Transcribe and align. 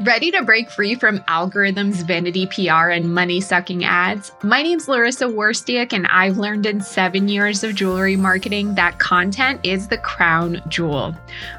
Ready 0.00 0.30
to 0.30 0.42
break 0.42 0.70
free 0.70 0.94
from 0.94 1.18
algorithms, 1.20 2.02
vanity 2.02 2.46
PR, 2.46 2.88
and 2.88 3.14
money 3.14 3.42
sucking 3.42 3.84
ads? 3.84 4.32
My 4.42 4.62
name's 4.62 4.88
Larissa 4.88 5.26
Warstiak, 5.26 5.92
and 5.92 6.06
I've 6.06 6.38
learned 6.38 6.64
in 6.64 6.80
seven 6.80 7.28
years 7.28 7.62
of 7.62 7.74
jewelry 7.74 8.16
marketing 8.16 8.74
that 8.74 8.98
content 8.98 9.60
is 9.62 9.88
the 9.88 9.98
crown 9.98 10.62
jewel. 10.66 11.14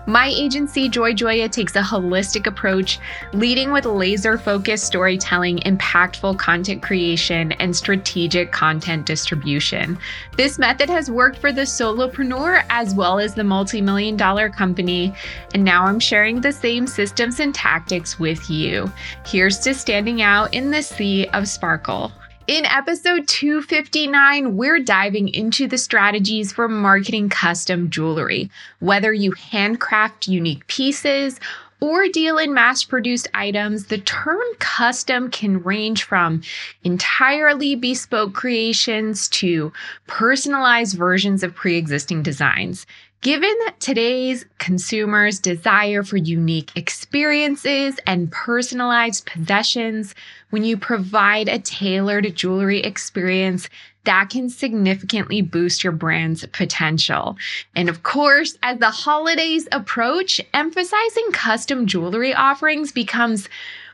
My 0.07 0.27
agency, 0.27 0.89
Joy 0.89 1.13
Joya, 1.13 1.47
takes 1.47 1.75
a 1.75 1.81
holistic 1.81 2.47
approach, 2.47 2.99
leading 3.33 3.71
with 3.71 3.85
laser 3.85 4.37
focused 4.39 4.87
storytelling, 4.87 5.59
impactful 5.59 6.39
content 6.39 6.81
creation, 6.81 7.51
and 7.53 7.73
strategic 7.73 8.51
content 8.51 9.05
distribution. 9.05 9.97
This 10.37 10.57
method 10.57 10.89
has 10.89 11.09
worked 11.09 11.37
for 11.37 11.51
the 11.51 11.61
solopreneur 11.61 12.63
as 12.71 12.95
well 12.95 13.19
as 13.19 13.35
the 13.35 13.43
multi 13.43 13.79
million 13.79 14.17
dollar 14.17 14.49
company, 14.49 15.13
and 15.53 15.63
now 15.63 15.85
I'm 15.85 15.99
sharing 15.99 16.41
the 16.41 16.51
same 16.51 16.87
systems 16.87 17.39
and 17.39 17.53
tactics 17.53 18.19
with 18.23 18.49
you. 18.49 18.89
Here's 19.25 19.59
to 19.59 19.73
standing 19.73 20.21
out 20.21 20.53
in 20.53 20.71
the 20.71 20.81
sea 20.81 21.27
of 21.33 21.45
sparkle. 21.45 22.09
In 22.47 22.65
episode 22.65 23.27
259, 23.27 24.55
we're 24.55 24.79
diving 24.79 25.27
into 25.27 25.67
the 25.67 25.77
strategies 25.77 26.53
for 26.53 26.69
marketing 26.69 27.27
custom 27.27 27.89
jewelry. 27.89 28.49
Whether 28.79 29.11
you 29.11 29.33
handcraft 29.33 30.29
unique 30.29 30.65
pieces 30.67 31.37
or 31.81 32.07
deal 32.07 32.37
in 32.37 32.53
mass 32.53 32.85
produced 32.85 33.27
items, 33.33 33.87
the 33.87 33.97
term 33.97 34.39
custom 34.59 35.29
can 35.29 35.61
range 35.63 36.03
from 36.03 36.41
entirely 36.85 37.75
bespoke 37.75 38.33
creations 38.33 39.27
to 39.27 39.73
personalized 40.07 40.95
versions 40.95 41.43
of 41.43 41.53
pre 41.53 41.75
existing 41.75 42.23
designs. 42.23 42.85
Given 43.23 43.55
today's 43.79 44.45
consumers' 44.57 45.39
desire 45.39 46.03
for 46.03 46.17
unique 46.17 46.71
experiences 46.75 47.97
and 48.05 48.29
personalized 48.29 49.25
possessions, 49.25 50.13
when 50.49 50.65
you 50.65 50.75
provide 50.75 51.47
a 51.47 51.57
tailored 51.57 52.35
jewelry 52.35 52.81
experience, 52.81 53.69
that 54.03 54.29
can 54.29 54.49
significantly 54.49 55.41
boost 55.41 55.85
your 55.85 55.93
brand's 55.93 56.45
potential. 56.47 57.37
And 57.77 57.87
of 57.87 58.03
course, 58.03 58.57
as 58.61 58.79
the 58.79 58.91
holidays 58.91 59.69
approach, 59.71 60.41
emphasizing 60.53 61.31
custom 61.31 61.87
jewelry 61.87 62.33
offerings 62.33 62.91
becomes 62.91 63.47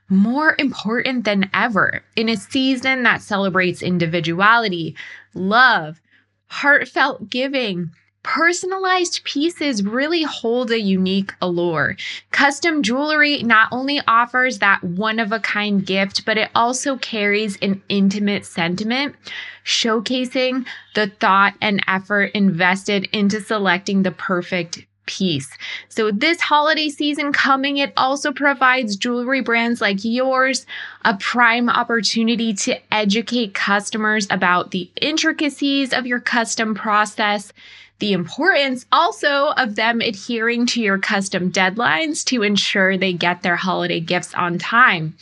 more 0.10 0.56
important 0.58 1.26
than 1.26 1.52
ever 1.54 2.02
in 2.16 2.30
a 2.30 2.36
season 2.36 3.04
that 3.04 3.22
celebrates 3.22 3.84
individuality, 3.84 4.96
love, 5.36 6.02
heartfelt 6.48 7.30
giving, 7.30 7.92
Personalized 8.22 9.24
pieces 9.24 9.82
really 9.84 10.24
hold 10.24 10.72
a 10.72 10.80
unique 10.80 11.34
allure. 11.42 11.96
Custom 12.32 12.84
jewelry 12.84 13.42
not 13.44 13.70
only 13.72 14.02
offers 14.08 14.60
that 14.60 14.84
one 14.84 15.20
of 15.20 15.32
a 15.32 15.40
kind 15.40 15.86
gift, 15.86 16.26
but 16.26 16.38
it 16.38 16.50
also 16.54 16.98
carries 16.98 17.58
an 17.62 17.82
intimate 17.88 18.46
sentiment, 18.46 19.16
showcasing 19.64 20.66
the 20.96 21.08
thought 21.22 21.54
and 21.62 21.82
effort 21.88 22.32
invested 22.34 23.08
into 23.14 23.40
selecting 23.40 24.04
the 24.04 24.12
perfect 24.12 24.86
piece. 25.06 25.50
So, 25.88 26.12
this 26.12 26.40
holiday 26.40 26.90
season 26.90 27.34
coming, 27.34 27.78
it 27.78 27.94
also 27.98 28.32
provides 28.32 28.96
jewelry 28.96 29.42
brands 29.42 29.82
like 29.82 30.04
yours 30.04 30.68
a 31.04 31.16
prime 31.16 31.68
opportunity 31.68 32.54
to 32.54 32.78
educate 32.94 33.56
customers 33.56 34.28
about 34.30 34.72
the 34.72 34.92
intricacies 35.02 35.94
of 35.94 36.06
your 36.06 36.20
custom 36.20 36.76
process 36.76 37.52
the 38.00 38.14
importance 38.14 38.86
also 38.92 39.50
of 39.58 39.76
them 39.76 40.02
adhering 40.02 40.66
to 40.68 40.82
your 40.82 40.98
custom 40.98 41.52
deadlines 41.52 42.24
to 42.26 42.44
ensure 42.44 42.98
they 42.98 43.14
get 43.14 43.42
their 43.42 43.58
holiday 43.58 44.00
gifts 44.00 44.34
on 44.34 44.58
time. 44.58 45.16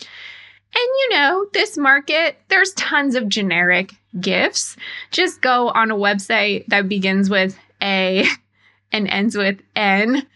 And 0.75 0.83
you 0.83 1.09
know, 1.11 1.47
this 1.53 1.77
market, 1.77 2.37
there's 2.49 2.73
tons 2.73 3.15
of 3.15 3.29
generic 3.29 3.93
gifts. 4.19 4.77
Just 5.11 5.41
go 5.41 5.69
on 5.69 5.89
a 5.89 5.95
website 5.95 6.67
that 6.67 6.87
begins 6.87 7.29
with 7.29 7.57
A 7.81 8.27
and 8.91 9.07
ends 9.07 9.35
with 9.35 9.59
N. 9.75 10.27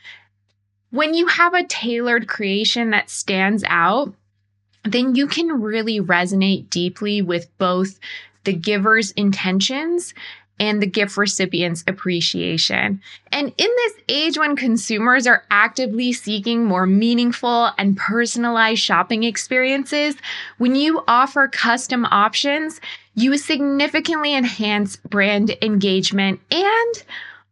When 0.90 1.14
you 1.14 1.28
have 1.28 1.54
a 1.54 1.66
tailored 1.66 2.28
creation 2.28 2.90
that 2.90 3.10
stands 3.10 3.64
out, 3.68 4.14
then 4.84 5.16
you 5.16 5.28
can 5.28 5.62
really 5.62 6.00
resonate 6.00 6.70
deeply 6.70 7.22
with 7.22 7.56
both 7.60 8.00
the 8.44 8.54
giver's 8.54 9.12
intentions 9.12 10.14
and 10.62 10.80
the 10.80 10.86
gift 10.86 11.18
recipient's 11.18 11.84
appreciation. 11.88 13.02
And 13.32 13.48
in 13.58 13.68
this 13.78 13.94
age 14.08 14.38
when 14.38 14.56
consumers 14.56 15.26
are 15.26 15.44
actively 15.50 16.14
seeking 16.14 16.66
more 16.66 16.86
meaningful 16.86 17.72
and 17.80 17.98
personalized 17.98 18.80
shopping 18.80 19.24
experiences, 19.24 20.16
when 20.60 20.76
you 20.76 21.04
offer 21.08 21.48
custom 21.48 22.06
options, 22.06 22.80
you 23.16 23.36
significantly 23.38 24.36
enhance 24.36 24.98
brand 24.98 25.58
engagement 25.64 26.40
and 26.52 27.04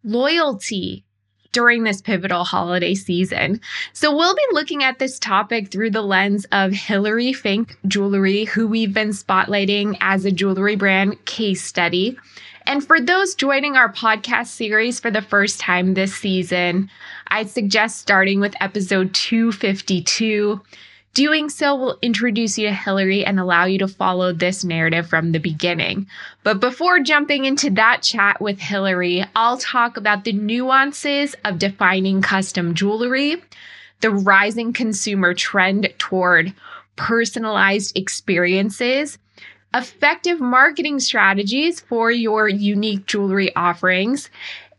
loyalty 0.04 1.04
during 1.52 1.86
this 1.86 2.04
pivotal 2.04 2.44
holiday 2.44 2.94
season. 2.94 3.60
So, 3.92 4.16
we'll 4.16 4.36
be 4.36 4.46
looking 4.52 4.84
at 4.84 5.00
this 5.00 5.18
topic 5.18 5.72
through 5.72 5.90
the 5.90 6.04
lens 6.04 6.46
of 6.52 6.74
Hillary 6.74 7.34
Fink 7.34 7.76
Jewelry, 7.88 8.46
who 8.46 8.68
we've 8.68 8.94
been 8.94 9.10
spotlighting 9.10 9.98
as 10.00 10.26
a 10.26 10.32
jewelry 10.32 10.76
brand 10.76 11.26
case 11.26 11.64
study. 11.64 12.16
And 12.70 12.86
for 12.86 13.02
those 13.02 13.34
joining 13.34 13.78
our 13.78 13.92
podcast 13.92 14.50
series 14.50 15.00
for 15.00 15.10
the 15.10 15.24
first 15.24 15.60
time 15.60 15.96
this 15.96 16.16
season, 16.16 16.92
I'd 17.30 17.50
suggest 17.50 17.98
starting 17.98 18.40
with 18.40 18.54
episode 18.62 19.12
252. 19.16 20.62
Doing 21.16 21.50
so 21.50 21.76
will 21.76 21.98
introduce 22.04 22.60
you 22.60 22.68
to 22.68 22.74
Hilary 22.76 23.26
and 23.26 23.40
allow 23.40 23.66
you 23.66 23.80
to 23.80 23.88
follow 23.88 24.32
this 24.34 24.64
narrative 24.64 25.10
from 25.10 25.32
the 25.32 25.40
beginning. 25.40 26.06
But 26.44 26.60
before 26.60 27.00
jumping 27.00 27.46
into 27.46 27.72
that 27.72 28.04
chat 28.04 28.40
with 28.40 28.60
Hilary, 28.60 29.26
I'll 29.36 29.58
talk 29.58 29.98
about 29.98 30.24
the 30.24 30.34
nuances 30.34 31.36
of 31.46 31.58
defining 31.58 32.22
custom 32.22 32.76
jewelry, 32.76 33.42
the 34.02 34.12
rising 34.12 34.74
consumer 34.74 35.34
trend 35.34 35.92
toward 35.98 36.54
personalized 36.98 37.98
experiences, 37.98 39.18
effective 39.74 40.40
marketing 40.40 41.00
strategies 41.00 41.80
for 41.80 42.12
your 42.12 42.48
unique 42.48 43.06
jewelry 43.06 43.56
offerings, 43.56 44.30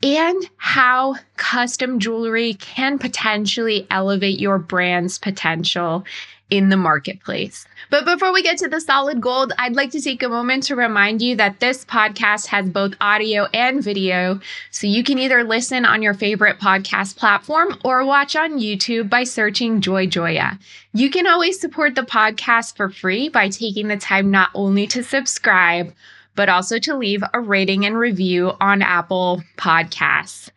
and 0.02 0.50
how 0.56 1.16
custom 1.36 1.98
jewelry 1.98 2.54
can 2.54 2.98
potentially 2.98 3.86
elevate 3.90 4.40
your 4.40 4.58
brand's 4.58 5.18
potential 5.18 6.04
in 6.50 6.68
the 6.68 6.76
marketplace. 6.76 7.66
But 7.88 8.04
before 8.04 8.32
we 8.32 8.42
get 8.42 8.58
to 8.58 8.68
the 8.68 8.80
solid 8.80 9.20
gold, 9.20 9.52
I'd 9.58 9.74
like 9.74 9.90
to 9.92 10.00
take 10.00 10.22
a 10.22 10.28
moment 10.28 10.64
to 10.64 10.76
remind 10.76 11.22
you 11.22 11.36
that 11.36 11.60
this 11.60 11.84
podcast 11.84 12.46
has 12.46 12.68
both 12.68 12.94
audio 13.00 13.46
and 13.54 13.82
video. 13.82 14.40
So 14.70 14.86
you 14.86 15.02
can 15.02 15.18
either 15.18 15.42
listen 15.42 15.84
on 15.84 16.02
your 16.02 16.14
favorite 16.14 16.58
podcast 16.60 17.16
platform 17.16 17.78
or 17.84 18.04
watch 18.04 18.36
on 18.36 18.58
YouTube 18.58 19.08
by 19.08 19.24
searching 19.24 19.80
Joy 19.80 20.06
Joya. 20.06 20.58
You 20.92 21.10
can 21.10 21.26
always 21.26 21.60
support 21.60 21.94
the 21.94 22.02
podcast 22.02 22.76
for 22.76 22.90
free 22.90 23.28
by 23.28 23.48
taking 23.48 23.88
the 23.88 23.96
time 23.96 24.30
not 24.30 24.50
only 24.54 24.86
to 24.88 25.02
subscribe, 25.02 25.92
but 26.40 26.48
also 26.48 26.78
to 26.78 26.96
leave 26.96 27.22
a 27.34 27.38
rating 27.38 27.84
and 27.84 27.98
review 27.98 28.50
on 28.62 28.80
Apple 28.80 29.42
Podcasts. 29.58 30.48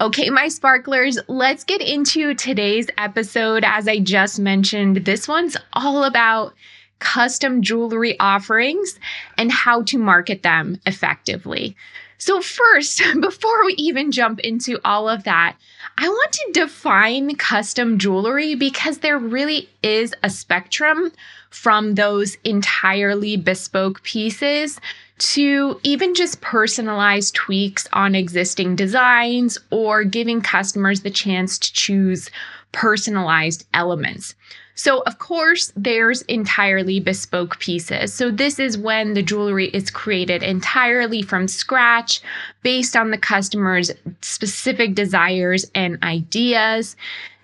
Okay, 0.00 0.30
my 0.30 0.48
sparklers, 0.48 1.16
let's 1.28 1.62
get 1.62 1.80
into 1.80 2.34
today's 2.34 2.88
episode. 2.98 3.62
As 3.64 3.86
I 3.86 4.00
just 4.00 4.40
mentioned, 4.40 5.04
this 5.04 5.28
one's 5.28 5.56
all 5.74 6.02
about 6.02 6.54
custom 6.98 7.62
jewelry 7.62 8.18
offerings 8.18 8.98
and 9.36 9.52
how 9.52 9.82
to 9.82 9.96
market 9.96 10.42
them 10.42 10.80
effectively. 10.86 11.76
So, 12.18 12.40
first, 12.40 13.00
before 13.20 13.64
we 13.64 13.74
even 13.74 14.10
jump 14.10 14.40
into 14.40 14.80
all 14.84 15.08
of 15.08 15.22
that, 15.22 15.56
I 15.96 16.08
want 16.08 16.32
to 16.32 16.50
define 16.52 17.36
custom 17.36 17.98
jewelry 17.98 18.56
because 18.56 18.98
there 18.98 19.18
really 19.18 19.68
is 19.84 20.14
a 20.24 20.30
spectrum 20.30 21.12
from 21.50 21.94
those 21.94 22.36
entirely 22.44 23.36
bespoke 23.36 24.02
pieces 24.02 24.80
to 25.18 25.80
even 25.82 26.14
just 26.14 26.40
personalized 26.40 27.34
tweaks 27.34 27.88
on 27.92 28.14
existing 28.14 28.76
designs 28.76 29.58
or 29.70 30.04
giving 30.04 30.40
customers 30.40 31.02
the 31.02 31.10
chance 31.10 31.58
to 31.58 31.72
choose 31.72 32.30
personalized 32.72 33.66
elements. 33.74 34.34
So, 34.74 35.00
of 35.00 35.18
course, 35.18 35.72
there's 35.74 36.22
entirely 36.22 37.00
bespoke 37.00 37.58
pieces. 37.58 38.14
So, 38.14 38.30
this 38.30 38.60
is 38.60 38.78
when 38.78 39.14
the 39.14 39.24
jewelry 39.24 39.70
is 39.70 39.90
created 39.90 40.44
entirely 40.44 41.20
from 41.20 41.48
scratch 41.48 42.20
based 42.62 42.94
on 42.94 43.10
the 43.10 43.18
customer's 43.18 43.90
specific 44.22 44.94
desires 44.94 45.68
and 45.74 45.98
ideas. 46.04 46.94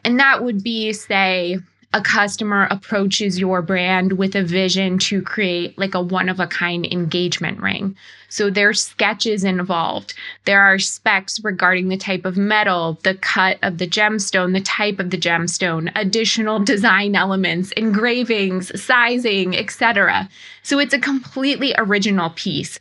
And 0.05 0.21
that 0.21 0.45
would 0.45 0.63
be, 0.63 0.93
say, 0.93 1.59
a 1.95 2.03
customer 2.03 2.67
approaches 2.73 3.39
your 3.39 3.63
brand 3.63 4.15
with 4.15 4.35
a 4.35 4.43
vision 4.43 4.99
to 4.99 5.23
create 5.23 5.79
like 5.79 5.95
a 5.95 6.03
one 6.03 6.29
of 6.29 6.41
a 6.41 6.47
kind 6.49 6.85
engagement 6.85 7.63
ring. 7.63 7.97
So 8.29 8.51
there's 8.51 8.85
sketches 8.85 9.45
involved. 9.45 10.13
There 10.45 10.61
are 10.61 10.81
specs 10.81 11.43
regarding 11.45 11.89
the 11.89 11.97
type 11.97 12.25
of 12.25 12.37
metal, 12.37 12.99
the 13.05 13.15
cut 13.15 13.59
of 13.63 13.79
the 13.79 13.87
gemstone, 13.87 14.55
the 14.55 14.61
type 14.61 14.99
of 14.99 15.11
the 15.11 15.17
gemstone, 15.17 15.93
additional 15.95 16.59
design 16.59 17.15
elements, 17.15 17.71
engravings, 17.73 18.83
sizing, 18.83 19.57
etc. 19.57 20.29
So 20.65 20.81
it's 20.81 20.95
a 20.95 20.99
completely 20.99 21.75
original 21.79 22.31
piece. 22.31 22.81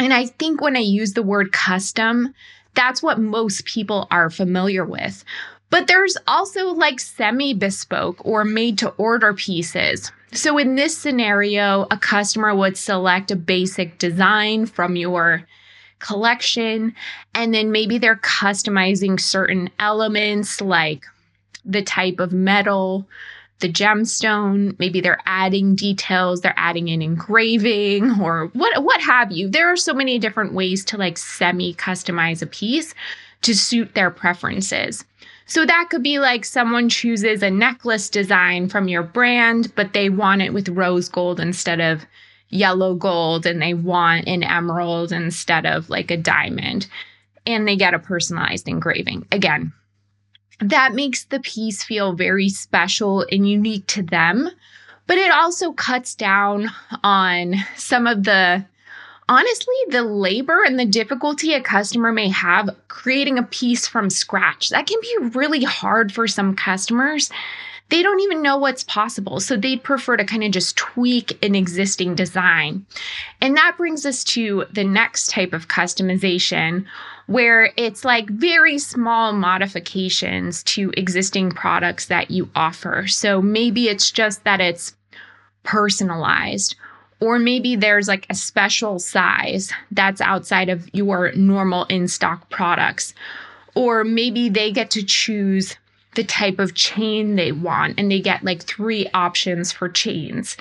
And 0.00 0.12
I 0.12 0.26
think 0.26 0.60
when 0.60 0.76
I 0.76 0.80
use 0.80 1.12
the 1.12 1.22
word 1.22 1.52
custom, 1.52 2.34
that's 2.74 3.04
what 3.04 3.20
most 3.20 3.66
people 3.66 4.08
are 4.10 4.30
familiar 4.30 4.84
with. 4.84 5.24
But 5.70 5.86
there's 5.86 6.16
also 6.26 6.68
like 6.68 7.00
semi 7.00 7.54
bespoke 7.54 8.24
or 8.24 8.44
made 8.44 8.78
to 8.78 8.90
order 8.90 9.34
pieces. 9.34 10.12
So 10.32 10.58
in 10.58 10.76
this 10.76 10.96
scenario, 10.96 11.86
a 11.90 11.96
customer 11.96 12.54
would 12.54 12.76
select 12.76 13.30
a 13.30 13.36
basic 13.36 13.98
design 13.98 14.66
from 14.66 14.96
your 14.96 15.44
collection, 15.98 16.94
and 17.34 17.54
then 17.54 17.72
maybe 17.72 17.98
they're 17.98 18.16
customizing 18.16 19.18
certain 19.18 19.70
elements 19.78 20.60
like 20.60 21.04
the 21.64 21.82
type 21.82 22.20
of 22.20 22.32
metal, 22.32 23.06
the 23.60 23.72
gemstone, 23.72 24.78
maybe 24.78 25.00
they're 25.00 25.22
adding 25.24 25.74
details, 25.74 26.40
they're 26.40 26.54
adding 26.56 26.90
an 26.90 27.02
engraving 27.02 28.20
or 28.20 28.46
what 28.52 28.82
what 28.84 29.00
have 29.00 29.32
you. 29.32 29.48
There 29.48 29.72
are 29.72 29.76
so 29.76 29.94
many 29.94 30.18
different 30.18 30.52
ways 30.52 30.84
to 30.86 30.98
like 30.98 31.18
semi 31.18 31.74
customize 31.74 32.42
a 32.42 32.46
piece 32.46 32.94
to 33.42 33.54
suit 33.54 33.94
their 33.94 34.10
preferences. 34.10 35.04
So 35.46 35.64
that 35.64 35.86
could 35.90 36.02
be 36.02 36.18
like 36.18 36.44
someone 36.44 36.88
chooses 36.88 37.42
a 37.42 37.50
necklace 37.50 38.08
design 38.10 38.68
from 38.68 38.88
your 38.88 39.04
brand, 39.04 39.74
but 39.76 39.92
they 39.92 40.10
want 40.10 40.42
it 40.42 40.52
with 40.52 40.68
rose 40.68 41.08
gold 41.08 41.38
instead 41.38 41.80
of 41.80 42.04
yellow 42.48 42.94
gold 42.94 43.46
and 43.46 43.62
they 43.62 43.74
want 43.74 44.26
an 44.26 44.42
emerald 44.42 45.12
instead 45.12 45.64
of 45.64 45.88
like 45.88 46.10
a 46.10 46.16
diamond 46.16 46.88
and 47.46 47.66
they 47.66 47.76
get 47.76 47.94
a 47.94 47.98
personalized 47.98 48.68
engraving. 48.68 49.26
Again, 49.30 49.72
that 50.60 50.94
makes 50.94 51.24
the 51.24 51.40
piece 51.40 51.82
feel 51.84 52.12
very 52.12 52.48
special 52.48 53.24
and 53.30 53.48
unique 53.48 53.86
to 53.88 54.02
them, 54.02 54.50
but 55.06 55.18
it 55.18 55.30
also 55.30 55.72
cuts 55.72 56.14
down 56.14 56.70
on 57.04 57.54
some 57.76 58.06
of 58.06 58.24
the 58.24 58.64
honestly 59.28 59.74
the 59.88 60.02
labor 60.02 60.62
and 60.62 60.78
the 60.78 60.86
difficulty 60.86 61.54
a 61.54 61.60
customer 61.60 62.12
may 62.12 62.28
have 62.28 62.76
creating 62.88 63.38
a 63.38 63.42
piece 63.42 63.86
from 63.86 64.10
scratch. 64.10 64.70
That 64.70 64.86
can 64.86 65.00
be 65.00 65.16
really 65.38 65.64
hard 65.64 66.12
for 66.12 66.26
some 66.26 66.54
customers. 66.54 67.30
They 67.88 68.02
don't 68.02 68.20
even 68.20 68.42
know 68.42 68.56
what's 68.56 68.82
possible. 68.82 69.38
So 69.38 69.56
they'd 69.56 69.82
prefer 69.82 70.16
to 70.16 70.24
kind 70.24 70.42
of 70.42 70.50
just 70.50 70.76
tweak 70.76 71.38
an 71.44 71.54
existing 71.54 72.16
design. 72.16 72.84
And 73.40 73.56
that 73.56 73.76
brings 73.76 74.04
us 74.04 74.24
to 74.24 74.64
the 74.72 74.82
next 74.82 75.30
type 75.30 75.52
of 75.52 75.68
customization 75.68 76.84
where 77.26 77.72
it's 77.76 78.04
like 78.04 78.28
very 78.28 78.78
small 78.78 79.32
modifications 79.32 80.62
to 80.64 80.92
existing 80.96 81.50
products 81.50 82.06
that 82.06 82.30
you 82.30 82.48
offer. 82.54 83.06
So 83.06 83.40
maybe 83.40 83.88
it's 83.88 84.10
just 84.10 84.42
that 84.44 84.60
it's 84.60 84.94
personalized 85.62 86.76
or 87.20 87.38
maybe 87.38 87.76
there's 87.76 88.08
like 88.08 88.26
a 88.28 88.34
special 88.34 88.98
size 88.98 89.72
that's 89.90 90.20
outside 90.20 90.68
of 90.68 90.88
your 90.94 91.32
normal 91.32 91.84
in 91.84 92.08
stock 92.08 92.48
products. 92.50 93.14
Or 93.74 94.04
maybe 94.04 94.48
they 94.48 94.72
get 94.72 94.90
to 94.92 95.02
choose 95.02 95.76
the 96.14 96.24
type 96.24 96.58
of 96.58 96.74
chain 96.74 97.36
they 97.36 97.52
want 97.52 97.98
and 97.98 98.10
they 98.10 98.20
get 98.20 98.44
like 98.44 98.62
three 98.62 99.08
options 99.12 99.72
for 99.72 99.88
chains. 99.88 100.56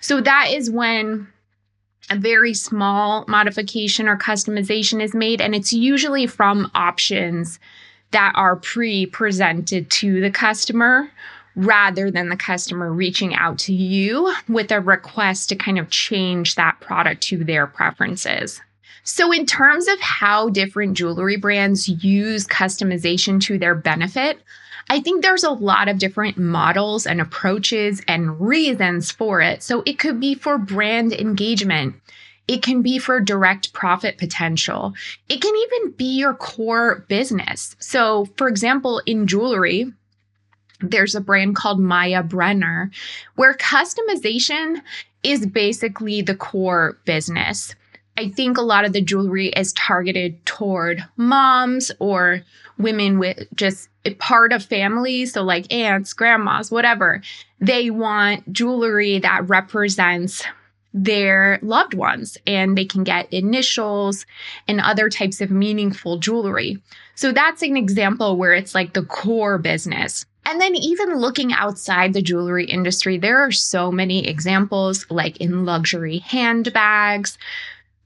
So 0.00 0.20
that 0.20 0.48
is 0.50 0.70
when 0.70 1.28
a 2.10 2.16
very 2.16 2.54
small 2.54 3.24
modification 3.26 4.08
or 4.08 4.16
customization 4.16 5.02
is 5.02 5.14
made, 5.14 5.40
and 5.40 5.54
it's 5.54 5.72
usually 5.72 6.26
from 6.26 6.70
options 6.74 7.58
that 8.12 8.32
are 8.36 8.56
pre 8.56 9.06
presented 9.06 9.90
to 9.90 10.20
the 10.20 10.30
customer 10.30 11.10
rather 11.56 12.10
than 12.10 12.28
the 12.28 12.36
customer 12.36 12.92
reaching 12.92 13.34
out 13.34 13.58
to 13.58 13.72
you 13.72 14.32
with 14.48 14.70
a 14.70 14.80
request 14.80 15.48
to 15.48 15.56
kind 15.56 15.78
of 15.78 15.90
change 15.90 16.54
that 16.54 16.78
product 16.80 17.22
to 17.22 17.42
their 17.42 17.66
preferences. 17.66 18.60
So, 19.02 19.32
in 19.32 19.46
terms 19.46 19.88
of 19.88 20.00
how 20.00 20.50
different 20.50 20.96
jewelry 20.96 21.36
brands 21.36 21.88
use 21.88 22.44
customization 22.46 23.40
to 23.42 23.56
their 23.56 23.74
benefit, 23.74 24.40
I 24.90 25.00
think 25.00 25.22
there's 25.22 25.44
a 25.44 25.50
lot 25.50 25.88
of 25.88 25.98
different 25.98 26.36
models 26.36 27.06
and 27.06 27.20
approaches 27.20 28.02
and 28.08 28.40
reasons 28.40 29.10
for 29.12 29.40
it. 29.40 29.62
So, 29.62 29.82
it 29.86 30.00
could 30.00 30.20
be 30.20 30.34
for 30.34 30.58
brand 30.58 31.12
engagement. 31.12 31.94
It 32.48 32.62
can 32.62 32.82
be 32.82 32.98
for 32.98 33.20
direct 33.20 33.72
profit 33.72 34.18
potential. 34.18 34.92
It 35.28 35.40
can 35.40 35.54
even 35.54 35.92
be 35.92 36.18
your 36.18 36.34
core 36.34 37.04
business. 37.08 37.76
So, 37.78 38.26
for 38.36 38.48
example, 38.48 39.00
in 39.06 39.26
jewelry, 39.26 39.92
there's 40.80 41.14
a 41.14 41.20
brand 41.20 41.56
called 41.56 41.80
Maya 41.80 42.22
Brenner, 42.22 42.90
where 43.34 43.54
customization 43.54 44.82
is 45.22 45.46
basically 45.46 46.22
the 46.22 46.36
core 46.36 46.98
business. 47.04 47.74
I 48.18 48.30
think 48.30 48.56
a 48.56 48.62
lot 48.62 48.84
of 48.84 48.92
the 48.92 49.02
jewelry 49.02 49.48
is 49.48 49.72
targeted 49.74 50.44
toward 50.46 51.04
moms 51.16 51.90
or 51.98 52.42
women 52.78 53.18
with 53.18 53.46
just 53.54 53.88
part 54.18 54.52
of 54.52 54.64
families. 54.64 55.32
So, 55.32 55.42
like 55.42 55.72
aunts, 55.72 56.12
grandmas, 56.12 56.70
whatever. 56.70 57.20
They 57.60 57.90
want 57.90 58.52
jewelry 58.52 59.18
that 59.18 59.48
represents 59.48 60.44
their 60.94 61.58
loved 61.60 61.92
ones 61.92 62.38
and 62.46 62.76
they 62.76 62.86
can 62.86 63.04
get 63.04 63.30
initials 63.32 64.24
and 64.66 64.80
other 64.80 65.10
types 65.10 65.42
of 65.42 65.50
meaningful 65.50 66.18
jewelry. 66.18 66.82
So, 67.14 67.32
that's 67.32 67.62
an 67.62 67.76
example 67.76 68.36
where 68.36 68.54
it's 68.54 68.74
like 68.74 68.94
the 68.94 69.04
core 69.04 69.58
business. 69.58 70.24
And 70.46 70.60
then, 70.60 70.76
even 70.76 71.18
looking 71.18 71.52
outside 71.52 72.12
the 72.12 72.22
jewelry 72.22 72.66
industry, 72.66 73.18
there 73.18 73.40
are 73.40 73.50
so 73.50 73.90
many 73.90 74.28
examples, 74.28 75.04
like 75.10 75.38
in 75.38 75.64
luxury 75.64 76.18
handbags, 76.18 77.36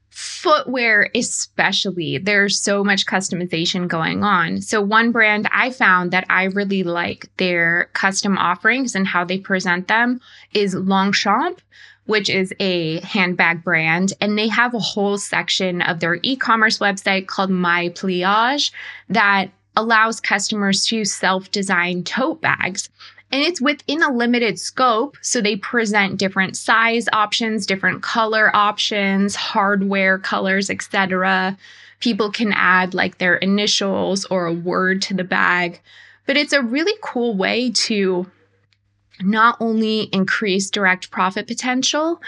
footwear, 0.08 1.10
especially. 1.14 2.16
There's 2.16 2.58
so 2.58 2.82
much 2.82 3.04
customization 3.04 3.86
going 3.86 4.24
on. 4.24 4.62
So, 4.62 4.80
one 4.80 5.12
brand 5.12 5.50
I 5.52 5.70
found 5.70 6.12
that 6.12 6.24
I 6.30 6.44
really 6.44 6.82
like 6.82 7.30
their 7.36 7.90
custom 7.92 8.38
offerings 8.38 8.94
and 8.94 9.06
how 9.06 9.26
they 9.26 9.38
present 9.38 9.88
them 9.88 10.20
is 10.54 10.74
Longchamp 10.74 11.60
which 12.06 12.28
is 12.28 12.52
a 12.58 12.98
handbag 13.02 13.62
brand. 13.62 14.12
And 14.20 14.36
they 14.36 14.48
have 14.48 14.74
a 14.74 14.80
whole 14.80 15.16
section 15.16 15.80
of 15.80 16.00
their 16.00 16.18
e 16.22 16.34
commerce 16.34 16.78
website 16.78 17.28
called 17.28 17.50
My 17.50 17.90
Pliage 17.90 18.72
that 19.08 19.50
allows 19.76 20.20
customers 20.20 20.86
to 20.86 21.04
self 21.04 21.50
design 21.50 22.04
tote 22.04 22.40
bags. 22.40 22.88
And 23.32 23.42
it's 23.42 23.60
within 23.60 24.02
a 24.02 24.12
limited 24.12 24.58
scope. 24.58 25.16
So 25.22 25.40
they 25.40 25.56
present 25.56 26.18
different 26.18 26.56
size 26.56 27.06
options, 27.12 27.64
different 27.64 28.02
color 28.02 28.54
options, 28.54 29.36
hardware 29.36 30.18
colors, 30.18 30.68
etc. 30.68 31.56
People 32.00 32.32
can 32.32 32.52
add 32.52 32.92
like 32.92 33.18
their 33.18 33.36
initials 33.36 34.24
or 34.26 34.46
a 34.46 34.52
word 34.52 35.02
to 35.02 35.14
the 35.14 35.24
bag. 35.24 35.80
But 36.26 36.36
it's 36.36 36.52
a 36.52 36.62
really 36.62 36.96
cool 37.02 37.36
way 37.36 37.70
to 37.70 38.26
not 39.20 39.56
only 39.60 40.08
increase 40.12 40.70
direct 40.70 41.10
profit 41.10 41.46
potential, 41.46 42.20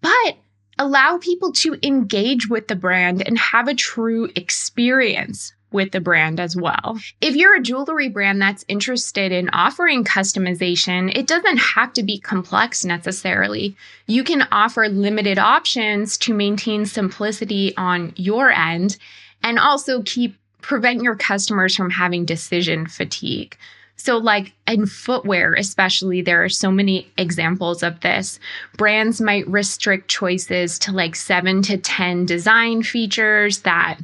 but 0.00 0.36
allow 0.78 1.18
people 1.18 1.52
to 1.52 1.78
engage 1.82 2.48
with 2.48 2.68
the 2.68 2.76
brand 2.76 3.26
and 3.26 3.38
have 3.38 3.66
a 3.66 3.74
true 3.74 4.28
experience 4.36 5.53
with 5.74 5.90
the 5.90 6.00
brand 6.00 6.40
as 6.40 6.56
well. 6.56 6.98
If 7.20 7.36
you're 7.36 7.56
a 7.56 7.60
jewelry 7.60 8.08
brand 8.08 8.40
that's 8.40 8.64
interested 8.68 9.32
in 9.32 9.50
offering 9.50 10.04
customization, 10.04 11.14
it 11.14 11.26
doesn't 11.26 11.58
have 11.58 11.92
to 11.94 12.02
be 12.02 12.18
complex 12.18 12.84
necessarily. 12.84 13.76
You 14.06 14.24
can 14.24 14.48
offer 14.50 14.88
limited 14.88 15.38
options 15.38 16.16
to 16.18 16.32
maintain 16.32 16.86
simplicity 16.86 17.76
on 17.76 18.14
your 18.16 18.50
end 18.50 18.96
and 19.42 19.58
also 19.58 20.02
keep 20.02 20.36
prevent 20.62 21.02
your 21.02 21.16
customers 21.16 21.76
from 21.76 21.90
having 21.90 22.24
decision 22.24 22.86
fatigue. 22.86 23.58
So, 23.96 24.16
like 24.16 24.52
in 24.66 24.86
footwear, 24.86 25.54
especially, 25.54 26.22
there 26.22 26.42
are 26.42 26.48
so 26.48 26.70
many 26.70 27.10
examples 27.16 27.82
of 27.82 28.00
this. 28.00 28.40
Brands 28.76 29.20
might 29.20 29.46
restrict 29.46 30.08
choices 30.08 30.78
to 30.80 30.92
like 30.92 31.14
seven 31.14 31.62
to 31.62 31.78
10 31.78 32.26
design 32.26 32.82
features 32.82 33.60
that 33.60 33.98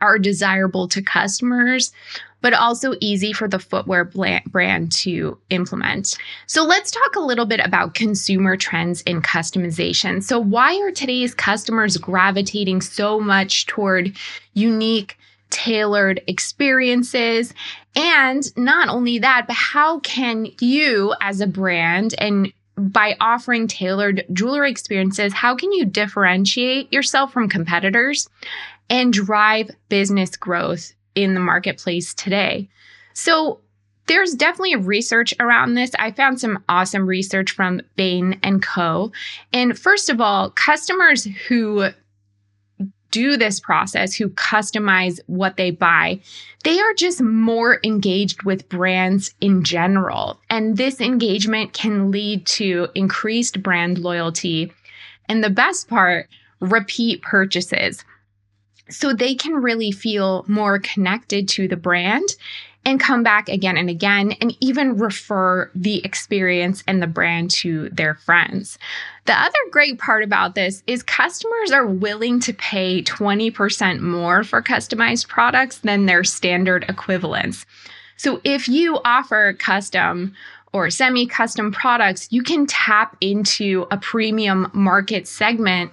are 0.00 0.18
desirable 0.18 0.88
to 0.88 1.02
customers, 1.02 1.92
but 2.40 2.52
also 2.52 2.94
easy 3.00 3.32
for 3.32 3.48
the 3.48 3.58
footwear 3.58 4.04
brand 4.04 4.92
to 4.92 5.38
implement. 5.50 6.18
So, 6.46 6.64
let's 6.64 6.90
talk 6.90 7.16
a 7.16 7.20
little 7.20 7.46
bit 7.46 7.60
about 7.60 7.94
consumer 7.94 8.56
trends 8.56 9.02
in 9.02 9.22
customization. 9.22 10.22
So, 10.22 10.38
why 10.38 10.78
are 10.80 10.90
today's 10.90 11.34
customers 11.34 11.96
gravitating 11.96 12.82
so 12.82 13.20
much 13.20 13.66
toward 13.66 14.16
unique, 14.54 15.16
tailored 15.54 16.20
experiences. 16.26 17.54
And 17.94 18.44
not 18.56 18.88
only 18.88 19.20
that, 19.20 19.46
but 19.46 19.54
how 19.54 20.00
can 20.00 20.48
you 20.60 21.14
as 21.20 21.40
a 21.40 21.46
brand 21.46 22.14
and 22.18 22.52
by 22.76 23.16
offering 23.20 23.68
tailored 23.68 24.24
jewelry 24.32 24.68
experiences, 24.68 25.32
how 25.32 25.54
can 25.54 25.70
you 25.70 25.84
differentiate 25.84 26.92
yourself 26.92 27.32
from 27.32 27.48
competitors 27.48 28.28
and 28.90 29.12
drive 29.12 29.70
business 29.88 30.36
growth 30.36 30.92
in 31.14 31.34
the 31.34 31.40
marketplace 31.40 32.14
today? 32.14 32.68
So, 33.12 33.60
there's 34.06 34.34
definitely 34.34 34.76
research 34.76 35.32
around 35.40 35.74
this. 35.74 35.92
I 35.98 36.10
found 36.10 36.38
some 36.38 36.62
awesome 36.68 37.06
research 37.06 37.52
from 37.52 37.80
Bain 37.96 38.38
and 38.42 38.62
Co. 38.62 39.12
And 39.52 39.78
first 39.78 40.10
of 40.10 40.20
all, 40.20 40.50
customers 40.50 41.24
who 41.48 41.88
do 43.14 43.36
this 43.36 43.60
process, 43.60 44.12
who 44.12 44.28
customize 44.30 45.20
what 45.26 45.56
they 45.56 45.70
buy, 45.70 46.18
they 46.64 46.80
are 46.80 46.94
just 46.94 47.22
more 47.22 47.78
engaged 47.84 48.42
with 48.42 48.68
brands 48.68 49.32
in 49.40 49.62
general. 49.62 50.40
And 50.50 50.76
this 50.76 51.00
engagement 51.00 51.72
can 51.72 52.10
lead 52.10 52.44
to 52.46 52.88
increased 52.96 53.62
brand 53.62 53.98
loyalty. 53.98 54.72
And 55.28 55.44
the 55.44 55.50
best 55.50 55.88
part, 55.88 56.28
repeat 56.58 57.22
purchases. 57.22 58.04
So 58.88 59.12
they 59.12 59.34
can 59.34 59.54
really 59.54 59.90
feel 59.90 60.44
more 60.46 60.78
connected 60.78 61.48
to 61.50 61.68
the 61.68 61.76
brand 61.76 62.28
and 62.84 63.00
come 63.00 63.22
back 63.22 63.48
again 63.48 63.76
and 63.76 63.88
again 63.88 64.32
and 64.40 64.54
even 64.60 64.98
refer 64.98 65.70
the 65.74 66.04
experience 66.04 66.84
and 66.86 67.02
the 67.02 67.06
brand 67.06 67.50
to 67.50 67.88
their 67.90 68.14
friends. 68.14 68.78
The 69.24 69.32
other 69.32 69.58
great 69.70 69.98
part 69.98 70.22
about 70.22 70.54
this 70.54 70.82
is 70.86 71.02
customers 71.02 71.70
are 71.70 71.86
willing 71.86 72.40
to 72.40 72.52
pay 72.52 73.02
20% 73.02 74.00
more 74.00 74.44
for 74.44 74.60
customized 74.62 75.28
products 75.28 75.78
than 75.78 76.06
their 76.06 76.24
standard 76.24 76.84
equivalents. 76.88 77.64
So 78.16 78.40
if 78.44 78.68
you 78.68 79.00
offer 79.04 79.54
custom 79.54 80.34
or 80.72 80.90
semi 80.90 81.26
custom 81.26 81.72
products, 81.72 82.28
you 82.30 82.42
can 82.42 82.66
tap 82.66 83.16
into 83.20 83.86
a 83.90 83.96
premium 83.96 84.70
market 84.74 85.26
segment 85.26 85.90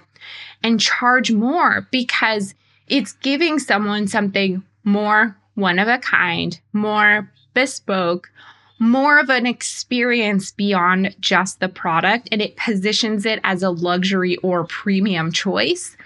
and 0.62 0.78
charge 0.78 1.32
more 1.32 1.86
because 1.90 2.54
it's 2.92 3.14
giving 3.14 3.58
someone 3.58 4.06
something 4.06 4.62
more 4.84 5.34
one 5.54 5.78
of 5.78 5.88
a 5.88 5.96
kind, 5.96 6.60
more 6.74 7.30
bespoke, 7.54 8.30
more 8.78 9.18
of 9.18 9.30
an 9.30 9.46
experience 9.46 10.50
beyond 10.50 11.16
just 11.18 11.58
the 11.60 11.70
product, 11.70 12.28
and 12.30 12.42
it 12.42 12.56
positions 12.56 13.24
it 13.24 13.40
as 13.44 13.62
a 13.62 13.70
luxury 13.70 14.36
or 14.38 14.64
premium 14.64 15.32
choice 15.32 15.96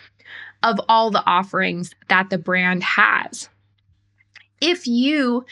of 0.62 0.80
all 0.88 1.10
the 1.10 1.24
offerings 1.26 1.92
that 2.08 2.30
the 2.30 2.38
brand 2.38 2.84
has. 2.84 3.48
If 4.60 4.86
you 4.86 5.44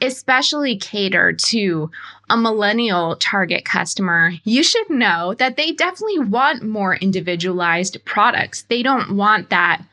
especially 0.00 0.76
cater 0.76 1.32
to 1.32 1.90
a 2.30 2.36
millennial 2.36 3.14
target 3.16 3.64
customer, 3.64 4.32
you 4.44 4.64
should 4.64 4.90
know 4.90 5.34
that 5.34 5.56
they 5.56 5.70
definitely 5.70 6.18
want 6.18 6.62
more 6.62 6.96
individualized 6.96 8.02
products. 8.04 8.62
They 8.62 8.82
don't 8.82 9.16
want 9.16 9.50
that 9.50 9.84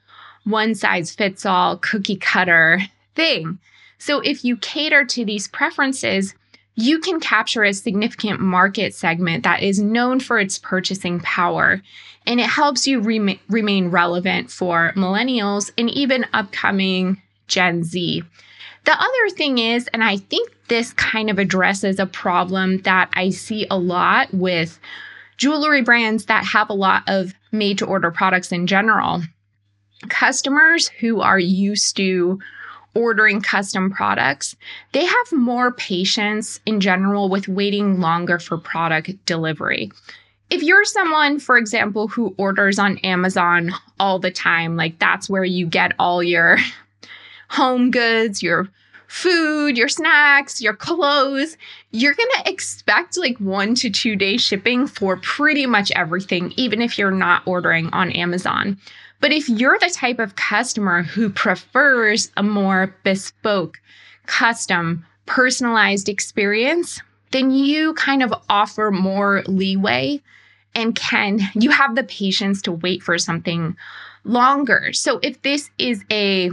one 0.48 0.76
size 0.76 1.14
fits 1.14 1.46
all 1.46 1.78
cookie 1.78 2.16
cutter 2.16 2.82
thing. 3.16 3.60
So 3.98 4.20
if 4.22 4.46
you 4.46 4.58
cater 4.58 5.04
to 5.06 5.26
these 5.26 5.48
preferences, 5.48 6.34
you 6.76 7.00
can 7.00 7.20
capture 7.20 7.64
a 7.64 7.74
significant 7.74 8.40
market 8.40 8.94
segment 8.94 9.44
that 9.44 9.64
is 9.64 9.80
known 9.80 10.20
for 10.20 10.40
its 10.40 10.60
purchasing 10.60 11.20
power. 11.20 11.82
And 12.26 12.40
it 12.40 12.50
helps 12.50 12.86
you 12.86 13.00
rem- 13.00 13.40
remain 13.50 13.90
relevant 13.90 14.52
for 14.52 14.94
millennials 14.96 15.72
and 15.78 15.90
even 15.90 16.26
upcoming 16.34 17.22
Gen 17.48 17.84
Z. 17.84 18.24
The 18.86 18.92
other 18.92 19.36
thing 19.36 19.58
is, 19.58 19.90
and 19.94 20.04
I 20.04 20.18
think 20.18 20.52
this 20.68 20.94
kind 20.94 21.30
of 21.30 21.40
addresses 21.40 22.00
a 22.00 22.06
problem 22.06 22.80
that 22.84 23.10
I 23.14 23.32
see 23.32 23.66
a 23.72 23.78
lot 23.78 24.34
with 24.34 24.80
jewelry 25.38 25.82
brands 25.82 26.26
that 26.26 26.46
have 26.46 26.70
a 26.70 26.74
lot 26.74 27.04
of 27.08 27.34
made 27.52 27.80
to 27.80 27.86
order 27.86 28.12
products 28.12 28.52
in 28.52 28.68
general. 28.68 29.24
Customers 30.10 30.88
who 30.88 31.22
are 31.22 31.40
used 31.40 31.98
to 31.98 32.40
ordering 32.94 33.42
custom 33.42 33.92
products, 33.92 34.56
they 34.92 35.06
have 35.06 35.32
more 35.32 35.72
patience 35.72 36.60
in 36.66 36.80
general 36.80 37.30
with 37.30 37.48
waiting 37.48 38.00
longer 38.00 38.40
for 38.40 38.58
product 38.58 39.12
delivery. 39.26 39.92
If 40.50 40.64
you're 40.64 40.86
someone, 40.86 41.40
for 41.40 41.58
example, 41.58 42.08
who 42.08 42.34
orders 42.38 42.80
on 42.80 42.98
Amazon 43.00 43.72
all 44.00 44.18
the 44.18 44.32
time, 44.32 44.76
like 44.76 44.98
that's 44.98 45.30
where 45.30 45.44
you 45.44 45.68
get 45.68 45.94
all 46.00 46.24
your 46.24 46.58
home 47.50 47.92
goods, 47.92 48.42
your 48.42 48.68
food, 49.08 49.78
your 49.78 49.90
snacks, 49.90 50.62
your 50.62 50.74
clothes, 50.74 51.58
you're 51.92 52.14
going 52.14 52.30
to 52.38 52.52
expect 52.52 53.18
like 53.18 53.38
one 53.38 53.76
to 53.76 53.90
two 53.90 54.16
day 54.16 54.38
shipping 54.38 54.88
for 54.88 55.18
pretty 55.18 55.66
much 55.66 55.92
everything, 55.92 56.54
even 56.58 56.82
if 56.82 56.98
you're 56.98 57.12
not 57.12 57.42
ordering 57.46 57.88
on 57.94 58.12
Amazon. 58.12 58.78
But 59.20 59.32
if 59.32 59.50
you're 59.50 59.80
the 59.80 59.90
type 59.90 60.20
of 60.20 60.36
customer 60.36 61.04
who 61.04 61.30
prefers 61.30 62.32
a 62.38 62.44
more 62.44 62.96
bespoke, 63.04 63.80
custom, 64.26 65.06
personalized 65.26 66.08
experience, 66.08 67.02
then 67.32 67.52
you 67.52 67.94
kind 67.96 68.24
of 68.24 68.34
offer 68.50 68.92
more 68.92 69.44
leeway 69.48 70.22
and 70.76 70.96
can 70.96 71.40
you 71.56 71.72
have 71.72 71.96
the 71.96 72.04
patience 72.04 72.62
to 72.62 72.72
wait 72.72 73.02
for 73.02 73.18
something 73.18 73.76
longer. 74.24 74.94
So 74.94 75.20
if 75.24 75.42
this 75.42 75.70
is 75.78 76.04
a 76.12 76.52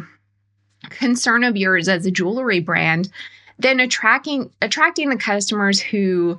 concern 0.91 1.45
of 1.45 1.57
yours 1.57 1.89
as 1.89 2.07
a 2.07 2.11
jewelry 2.11 2.61
brand, 2.61 3.11
then 3.59 3.81
attracting 3.81 4.51
attracting 4.63 5.11
the 5.11 5.17
customers 5.17 5.81
who 5.81 6.39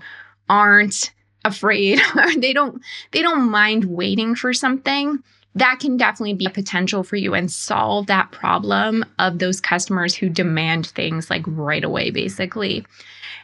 aren't 0.49 1.11
afraid 1.43 1.99
or 2.15 2.35
they 2.35 2.53
don't 2.53 2.81
they 3.11 3.21
don't 3.21 3.49
mind 3.49 3.85
waiting 3.85 4.35
for 4.35 4.53
something 4.53 5.23
that 5.55 5.79
can 5.79 5.97
definitely 5.97 6.33
be 6.33 6.47
potential 6.47 7.03
for 7.03 7.15
you 7.15 7.33
and 7.33 7.51
solve 7.51 8.07
that 8.07 8.31
problem 8.31 9.05
of 9.19 9.39
those 9.39 9.61
customers 9.61 10.13
who 10.13 10.29
demand 10.29 10.87
things 10.87 11.29
like 11.29 11.43
right 11.47 11.83
away, 11.83 12.11
basically. 12.11 12.85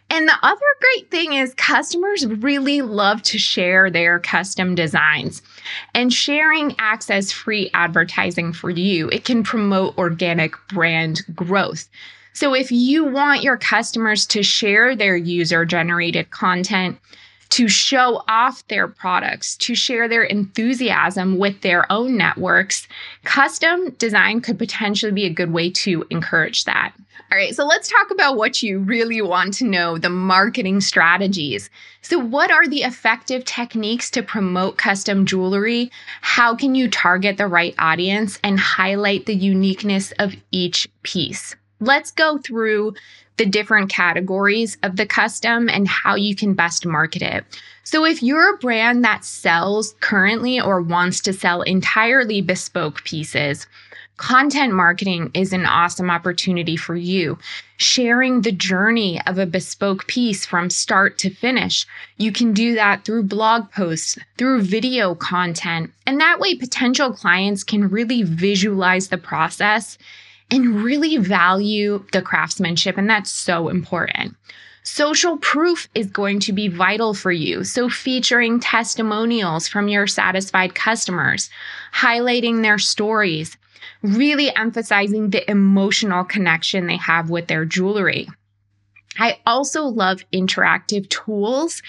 And 0.10 0.28
the 0.28 0.38
other 0.44 0.60
great 0.82 1.10
thing 1.10 1.34
is 1.34 1.54
customers 1.54 2.26
really 2.28 2.82
love 2.82 3.22
to 3.24 3.38
share 3.38 3.90
their 3.90 4.20
custom 4.20 4.76
designs. 4.76 5.42
And 5.94 6.12
sharing 6.12 6.76
acts 6.80 7.10
as 7.10 7.32
free 7.32 7.72
advertising 7.74 8.52
for 8.52 8.70
you. 8.70 9.08
It 9.08 9.24
can 9.24 9.42
promote 9.42 9.98
organic 9.98 10.56
brand 10.68 11.22
growth. 11.34 11.88
So 12.34 12.54
if 12.54 12.74
you 12.74 13.06
want 13.06 13.44
your 13.44 13.58
customers 13.58 14.26
to 14.28 14.44
share 14.44 14.98
their 14.98 15.16
user 15.16 15.64
generated 15.64 16.30
content, 16.30 17.00
to 17.52 17.68
show 17.68 18.24
off 18.28 18.66
their 18.68 18.88
products, 18.88 19.56
to 19.58 19.76
share 19.76 20.08
their 20.08 20.24
enthusiasm 20.24 21.38
with 21.38 21.62
their 21.62 21.90
own 21.92 22.18
networks, 22.18 22.88
custom 23.24 23.92
design 23.92 24.42
could 24.42 24.58
potentially 24.58 25.12
be 25.12 25.26
a 25.26 25.30
good 25.30 25.52
way 25.52 25.70
to 25.70 26.06
encourage 26.10 26.64
that. 26.64 26.94
All 27.32 27.38
right, 27.38 27.56
so 27.56 27.66
let's 27.66 27.90
talk 27.90 28.12
about 28.12 28.36
what 28.36 28.62
you 28.62 28.80
really 28.80 29.22
want 29.22 29.54
to 29.56 29.66
know 29.66 29.98
the 29.98 30.10
marketing 30.10 30.82
strategies. 30.82 31.70
So, 32.02 32.20
what 32.20 32.52
are 32.52 32.68
the 32.68 32.82
effective 32.82 33.46
techniques 33.46 34.10
to 34.12 34.24
promote 34.24 34.78
custom 34.78 35.26
jewelry? 35.26 35.92
How 36.20 36.56
can 36.56 36.76
you 36.76 36.90
target 36.90 37.38
the 37.38 37.48
right 37.48 37.76
audience 37.78 38.38
and 38.44 38.60
highlight 38.60 39.28
the 39.28 39.36
uniqueness 39.36 40.12
of 40.20 40.36
each 40.52 40.90
piece? 41.04 41.56
Let's 41.82 42.12
go 42.12 42.38
through 42.38 42.94
the 43.38 43.46
different 43.48 43.90
categories 43.90 44.78
of 44.84 44.98
the 44.98 45.06
custom 45.08 45.68
and 45.68 45.88
how 45.88 46.14
you 46.14 46.36
can 46.36 46.54
best 46.54 46.86
market 46.86 47.24
it. 47.24 47.44
So, 47.84 48.06
if 48.06 48.22
you're 48.22 48.54
a 48.54 48.58
brand 48.58 49.04
that 49.04 49.26
sells 49.26 49.96
currently 50.00 50.62
or 50.62 50.80
wants 50.80 51.22
to 51.22 51.34
sell 51.34 51.64
entirely 51.64 52.42
bespoke 52.42 53.04
pieces, 53.04 53.66
content 54.18 54.74
marketing 54.74 55.32
is 55.34 55.54
an 55.54 55.66
awesome 55.66 56.12
opportunity 56.12 56.78
for 56.78 56.96
you. 56.96 57.40
Sharing 57.78 58.42
the 58.42 58.52
journey 58.52 59.20
of 59.26 59.40
a 59.40 59.48
bespoke 59.48 60.06
piece 60.06 60.46
from 60.46 60.70
start 60.70 61.18
to 61.18 61.32
finish. 61.32 61.88
You 62.18 62.32
can 62.32 62.54
do 62.54 62.76
that 62.76 63.06
through 63.06 63.24
blog 63.24 63.72
posts, 63.72 64.20
through 64.38 64.62
video 64.62 65.16
content, 65.16 65.92
and 66.06 66.22
that 66.22 66.40
way 66.40 66.54
potential 66.54 67.12
clients 67.12 67.64
can 67.64 67.90
really 67.90 68.22
visualize 68.22 69.08
the 69.08 69.18
process 69.18 69.98
and 70.52 70.84
really 70.84 71.18
value 71.18 72.06
the 72.12 72.22
craftsmanship. 72.22 72.98
And 72.98 73.10
that's 73.10 73.32
so 73.32 73.70
important. 73.70 74.36
Social 74.84 75.38
proof 75.38 75.88
is 75.96 76.08
going 76.08 76.40
to 76.42 76.54
be 76.54 76.68
vital 76.68 77.14
for 77.14 77.32
you. 77.32 77.64
So, 77.64 77.88
featuring 77.88 78.60
testimonials 78.60 79.68
from 79.68 79.88
your 79.88 80.08
satisfied 80.08 80.74
customers, 80.74 81.52
highlighting 81.94 82.62
their 82.62 82.80
stories, 82.80 83.58
really 84.02 84.54
emphasizing 84.56 85.30
the 85.30 85.50
emotional 85.50 86.24
connection 86.24 86.88
they 86.88 86.98
have 86.98 87.30
with 87.30 87.48
their 87.48 87.64
jewelry. 87.64 88.28
I 89.20 89.40
also 89.46 89.84
love 89.84 90.24
interactive 90.34 91.08
tools. 91.10 91.84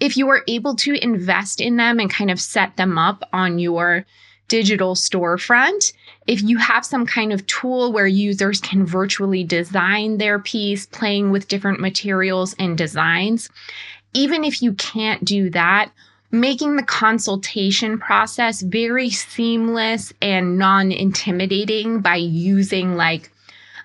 If 0.00 0.16
you 0.16 0.28
are 0.28 0.42
able 0.48 0.74
to 0.76 0.94
invest 0.94 1.60
in 1.60 1.76
them 1.76 1.98
and 1.98 2.10
kind 2.10 2.30
of 2.30 2.40
set 2.40 2.76
them 2.76 2.96
up 2.96 3.28
on 3.32 3.58
your 3.58 4.06
digital 4.48 4.94
storefront, 4.94 5.92
if 6.26 6.42
you 6.42 6.58
have 6.58 6.84
some 6.84 7.06
kind 7.06 7.32
of 7.32 7.46
tool 7.46 7.92
where 7.92 8.06
users 8.06 8.60
can 8.60 8.84
virtually 8.84 9.44
design 9.44 10.18
their 10.18 10.38
piece, 10.38 10.86
playing 10.86 11.30
with 11.30 11.48
different 11.48 11.80
materials 11.80 12.54
and 12.58 12.76
designs, 12.76 13.50
even 14.14 14.44
if 14.44 14.62
you 14.62 14.72
can't 14.74 15.24
do 15.24 15.50
that, 15.50 15.90
making 16.30 16.76
the 16.76 16.82
consultation 16.82 17.98
process 17.98 18.62
very 18.62 19.10
seamless 19.10 20.12
and 20.20 20.58
non 20.58 20.92
intimidating 20.92 22.00
by 22.00 22.16
using 22.16 22.96
like 22.96 23.30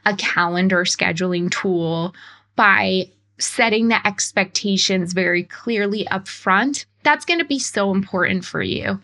a 0.05 0.15
calendar 0.15 0.84
scheduling 0.84 1.50
tool, 1.50 2.13
by 2.55 3.10
setting 3.38 3.88
the 3.88 4.08
expectations 4.08 5.13
very 5.13 5.43
clearly 5.43 6.08
up 6.10 6.27
front. 6.27 6.86
That's 7.03 7.25
going 7.25 7.39
to 7.39 7.46
be 7.46 7.60
so 7.60 7.91
important 7.91 8.46
for 8.46 8.62
you. 8.62 9.00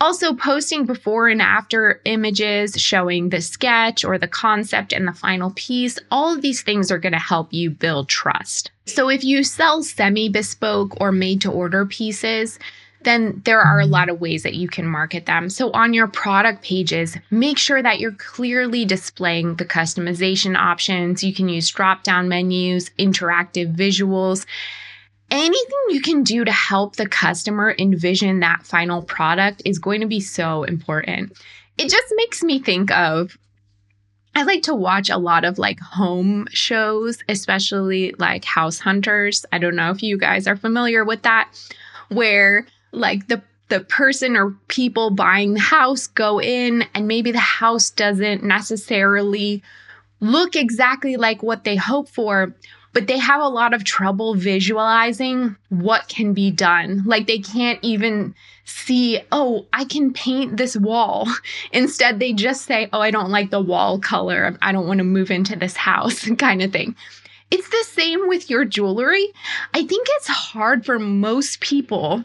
Also, 0.00 0.32
posting 0.32 0.86
before 0.86 1.26
and 1.28 1.42
after 1.42 2.00
images 2.04 2.80
showing 2.80 3.30
the 3.30 3.40
sketch 3.40 4.04
or 4.04 4.16
the 4.16 4.28
concept 4.28 4.92
and 4.92 5.08
the 5.08 5.12
final 5.12 5.52
piece, 5.56 5.98
all 6.10 6.32
of 6.32 6.40
these 6.40 6.62
things 6.62 6.92
are 6.92 6.98
going 6.98 7.12
to 7.12 7.18
help 7.18 7.52
you 7.52 7.68
build 7.68 8.08
trust. 8.08 8.70
So, 8.86 9.08
if 9.08 9.24
you 9.24 9.42
sell 9.42 9.82
semi 9.82 10.28
bespoke 10.28 11.00
or 11.00 11.10
made 11.10 11.40
to 11.42 11.50
order 11.50 11.84
pieces, 11.84 12.60
then 13.02 13.42
there 13.44 13.60
are 13.60 13.80
a 13.80 13.86
lot 13.86 14.08
of 14.08 14.20
ways 14.20 14.42
that 14.44 14.54
you 14.54 14.68
can 14.68 14.86
market 14.86 15.26
them. 15.26 15.50
So, 15.50 15.72
on 15.72 15.94
your 15.94 16.06
product 16.06 16.62
pages, 16.62 17.16
make 17.30 17.58
sure 17.58 17.82
that 17.82 17.98
you're 17.98 18.12
clearly 18.12 18.84
displaying 18.84 19.56
the 19.56 19.64
customization 19.64 20.56
options. 20.56 21.24
You 21.24 21.34
can 21.34 21.48
use 21.48 21.68
drop 21.70 22.04
down 22.04 22.28
menus, 22.28 22.90
interactive 22.98 23.74
visuals, 23.74 24.46
anything 25.30 25.78
you 25.90 26.00
can 26.00 26.22
do 26.22 26.44
to 26.44 26.52
help 26.52 26.96
the 26.96 27.08
customer 27.08 27.74
envision 27.78 28.40
that 28.40 28.66
final 28.66 29.02
product 29.02 29.62
is 29.64 29.78
going 29.78 30.00
to 30.00 30.06
be 30.06 30.20
so 30.20 30.64
important. 30.64 31.32
It 31.76 31.90
just 31.90 32.12
makes 32.16 32.42
me 32.42 32.58
think 32.58 32.90
of 32.90 33.36
I 34.34 34.44
like 34.44 34.62
to 34.64 34.74
watch 34.74 35.10
a 35.10 35.18
lot 35.18 35.44
of 35.44 35.58
like 35.58 35.80
home 35.80 36.46
shows, 36.50 37.18
especially 37.28 38.14
like 38.18 38.44
House 38.44 38.78
Hunters. 38.78 39.44
I 39.50 39.58
don't 39.58 39.74
know 39.74 39.90
if 39.90 40.02
you 40.02 40.16
guys 40.16 40.46
are 40.46 40.56
familiar 40.56 41.04
with 41.04 41.22
that, 41.22 41.50
where 42.08 42.66
like 42.92 43.26
the 43.26 43.42
the 43.68 43.80
person 43.80 44.36
or 44.36 44.52
people 44.68 45.10
buying 45.10 45.54
the 45.54 45.60
house 45.60 46.06
go 46.06 46.40
in 46.40 46.84
and 46.94 47.06
maybe 47.08 47.32
the 47.32 47.38
house 47.38 47.90
doesn't 47.90 48.42
necessarily 48.42 49.62
look 50.20 50.56
exactly 50.56 51.16
like 51.16 51.42
what 51.42 51.64
they 51.64 51.76
hope 51.76 52.08
for 52.08 52.54
but 52.92 53.06
they 53.06 53.18
have 53.18 53.40
a 53.40 53.48
lot 53.48 53.74
of 53.74 53.84
trouble 53.84 54.34
visualizing 54.34 55.56
what 55.68 56.08
can 56.08 56.32
be 56.32 56.50
done. 56.50 57.02
Like 57.04 57.26
they 57.26 57.38
can't 57.38 57.78
even 57.82 58.34
see, 58.64 59.20
oh, 59.32 59.66
I 59.72 59.84
can 59.84 60.12
paint 60.12 60.56
this 60.56 60.76
wall. 60.76 61.28
Instead, 61.72 62.18
they 62.18 62.32
just 62.32 62.64
say, 62.64 62.88
oh, 62.92 63.00
I 63.00 63.10
don't 63.10 63.30
like 63.30 63.50
the 63.50 63.60
wall 63.60 63.98
color. 63.98 64.56
I 64.62 64.72
don't 64.72 64.86
want 64.86 64.98
to 64.98 65.04
move 65.04 65.30
into 65.30 65.56
this 65.56 65.76
house, 65.76 66.28
kind 66.38 66.62
of 66.62 66.72
thing. 66.72 66.96
It's 67.50 67.68
the 67.68 67.84
same 67.86 68.28
with 68.28 68.50
your 68.50 68.64
jewelry. 68.64 69.26
I 69.72 69.84
think 69.84 70.06
it's 70.10 70.28
hard 70.28 70.84
for 70.84 70.98
most 70.98 71.60
people 71.60 72.24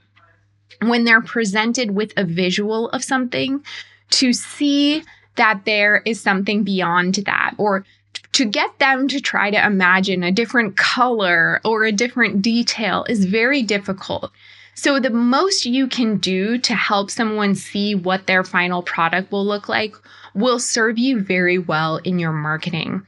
when 0.82 1.06
they're 1.06 1.22
presented 1.22 1.92
with 1.92 2.12
a 2.18 2.26
visual 2.26 2.90
of 2.90 3.04
something 3.04 3.64
to 4.12 4.34
see 4.34 5.04
that 5.36 5.62
there 5.66 6.02
is 6.06 6.22
something 6.22 6.64
beyond 6.64 7.16
that 7.26 7.54
or 7.58 7.86
to 8.34 8.46
get 8.46 8.78
them 8.80 9.08
to 9.08 9.20
try 9.20 9.50
to 9.52 9.66
imagine 9.66 10.24
a 10.24 10.32
different 10.32 10.76
color 10.76 11.62
or 11.64 11.84
a 11.84 11.92
different 11.92 12.42
detail 12.42 13.06
is 13.08 13.26
very 13.26 13.62
difficult. 13.62 14.32
So, 14.76 15.00
the 15.00 15.12
most 15.12 15.66
you 15.66 15.88
can 15.88 16.18
do 16.18 16.58
to 16.58 16.74
help 16.74 17.12
someone 17.12 17.54
see 17.54 17.94
what 17.94 18.26
their 18.26 18.44
final 18.44 18.82
product 18.82 19.32
will 19.32 19.46
look 19.46 19.70
like 19.70 19.96
will 20.34 20.60
serve 20.60 20.98
you 20.98 21.22
very 21.22 21.60
well 21.60 21.98
in 21.98 22.18
your 22.18 22.34
marketing. 22.34 23.06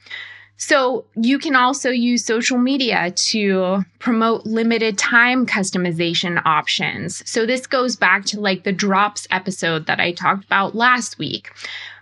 So, 0.57 1.05
you 1.15 1.39
can 1.39 1.55
also 1.55 1.89
use 1.89 2.23
social 2.23 2.59
media 2.59 3.11
to 3.11 3.83
promote 3.97 4.45
limited 4.45 4.97
time 4.99 5.47
customization 5.47 6.39
options. 6.45 7.27
So, 7.27 7.47
this 7.47 7.65
goes 7.65 7.95
back 7.95 8.25
to 8.25 8.39
like 8.39 8.63
the 8.63 8.71
drops 8.71 9.27
episode 9.31 9.87
that 9.87 9.99
I 9.99 10.11
talked 10.11 10.45
about 10.45 10.75
last 10.75 11.17
week. 11.17 11.51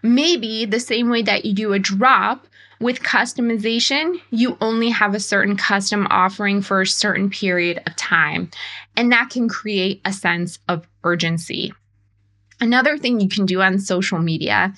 Maybe 0.01 0.65
the 0.65 0.81
same 0.81 1.09
way 1.09 1.21
that 1.21 1.45
you 1.45 1.53
do 1.53 1.71
a 1.71 1.79
drop, 1.79 2.47
with 2.83 3.01
customization, 3.01 4.19
you 4.29 4.57
only 4.61 4.89
have 4.89 5.15
a 5.15 5.19
certain 5.19 5.55
custom 5.55 6.05
offering 6.09 6.61
for 6.61 6.81
a 6.81 6.87
certain 6.87 7.29
period 7.29 7.81
of 7.87 7.95
time, 7.95 8.51
and 8.95 9.11
that 9.11 9.29
can 9.29 9.47
create 9.47 10.01
a 10.05 10.11
sense 10.11 10.59
of 10.67 10.87
urgency. 11.03 11.73
Another 12.59 12.97
thing 12.97 13.19
you 13.19 13.29
can 13.29 13.45
do 13.45 13.61
on 13.61 13.79
social 13.79 14.19
media 14.19 14.73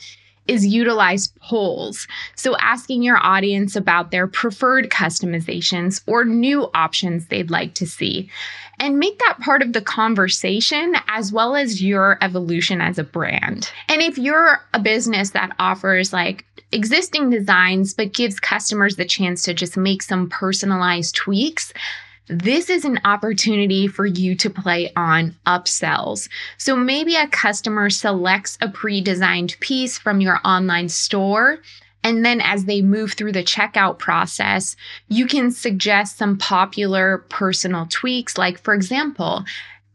is 0.48 0.66
utilize 0.66 1.28
polls. 1.42 2.08
So, 2.36 2.56
asking 2.58 3.04
your 3.04 3.18
audience 3.18 3.76
about 3.76 4.12
their 4.12 4.28
preferred 4.28 4.90
customizations 4.90 6.02
or 6.08 6.26
new 6.26 6.70
options 6.74 7.28
they'd 7.28 7.52
like 7.52 7.74
to 7.76 7.88
see. 7.88 8.30
And 8.80 9.00
make 9.00 9.18
that 9.20 9.40
part 9.40 9.62
of 9.62 9.74
the 9.74 9.82
conversation 9.82 10.96
as 11.08 11.32
well 11.32 11.56
as 11.56 11.82
your 11.82 12.18
evolution 12.22 12.82
as 12.82 13.00
a 13.00 13.04
brand. 13.04 13.72
And 13.88 14.02
if 14.02 14.18
you're 14.18 14.62
a 14.74 14.80
business 14.80 15.30
that 15.30 15.56
offers 15.60 16.12
like 16.12 16.44
existing 16.74 17.30
designs, 17.30 17.94
but 17.94 18.14
gives 18.14 18.40
customers 18.40 18.98
the 18.98 19.06
chance 19.06 19.44
to 19.44 19.54
just 19.54 19.78
make 19.78 20.04
some 20.04 20.30
personalized 20.30 21.16
tweaks, 21.16 21.74
this 22.28 22.70
is 22.70 22.86
an 22.86 23.00
opportunity 23.06 23.88
for 23.88 24.06
you 24.06 24.36
to 24.36 24.50
play 24.50 24.92
on 24.96 25.36
upsells. 25.46 26.28
So 26.58 26.76
maybe 26.76 27.16
a 27.16 27.28
customer 27.28 27.90
selects 27.90 28.58
a 28.62 28.70
pre 28.70 29.02
designed 29.02 29.56
piece 29.60 29.98
from 29.98 30.22
your 30.22 30.40
online 30.44 30.90
store. 30.90 31.60
And 32.04 32.24
then 32.24 32.40
as 32.40 32.66
they 32.66 32.82
move 32.82 33.14
through 33.14 33.32
the 33.32 33.44
checkout 33.44 33.98
process, 33.98 34.76
you 35.08 35.26
can 35.26 35.52
suggest 35.52 36.18
some 36.18 36.38
popular 36.38 37.26
personal 37.30 37.88
tweaks. 37.90 38.38
Like, 38.38 38.60
for 38.60 38.76
example, 38.76 39.44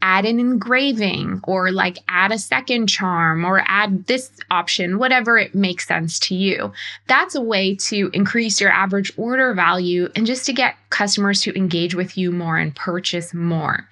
add 0.01 0.25
an 0.25 0.39
engraving 0.39 1.41
or 1.43 1.71
like 1.71 1.99
add 2.07 2.31
a 2.31 2.37
second 2.37 2.87
charm 2.87 3.45
or 3.45 3.63
add 3.67 4.05
this 4.07 4.31
option, 4.49 4.97
whatever 4.97 5.37
it 5.37 5.55
makes 5.55 5.87
sense 5.87 6.19
to 6.19 6.35
you. 6.35 6.71
That's 7.07 7.35
a 7.35 7.41
way 7.41 7.75
to 7.75 8.09
increase 8.13 8.59
your 8.59 8.71
average 8.71 9.11
order 9.17 9.53
value 9.53 10.09
and 10.15 10.25
just 10.25 10.45
to 10.47 10.53
get 10.53 10.75
customers 10.89 11.41
to 11.41 11.57
engage 11.57 11.95
with 11.95 12.17
you 12.17 12.31
more 12.31 12.57
and 12.57 12.75
purchase 12.75 13.33
more. 13.33 13.87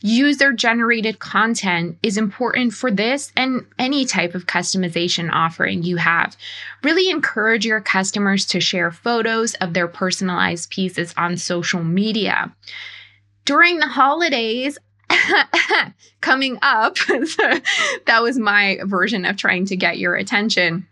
User 0.00 0.52
generated 0.52 1.18
content 1.18 1.96
is 2.02 2.18
important 2.18 2.74
for 2.74 2.90
this 2.90 3.32
and 3.36 3.64
any 3.78 4.04
type 4.04 4.34
of 4.34 4.46
customization 4.46 5.30
offering 5.32 5.82
you 5.82 5.96
have. 5.96 6.36
Really 6.82 7.08
encourage 7.08 7.64
your 7.64 7.80
customers 7.80 8.44
to 8.46 8.60
share 8.60 8.90
photos 8.90 9.54
of 9.54 9.72
their 9.72 9.88
personalized 9.88 10.68
pieces 10.68 11.14
on 11.16 11.38
social 11.38 11.82
media. 11.82 12.54
During 13.46 13.78
the 13.78 13.88
holidays, 13.88 14.78
coming 16.20 16.58
up. 16.62 16.96
that 18.06 18.22
was 18.22 18.38
my 18.38 18.78
version 18.84 19.24
of 19.24 19.36
trying 19.36 19.66
to 19.66 19.76
get 19.76 19.98
your 19.98 20.14
attention. 20.14 20.86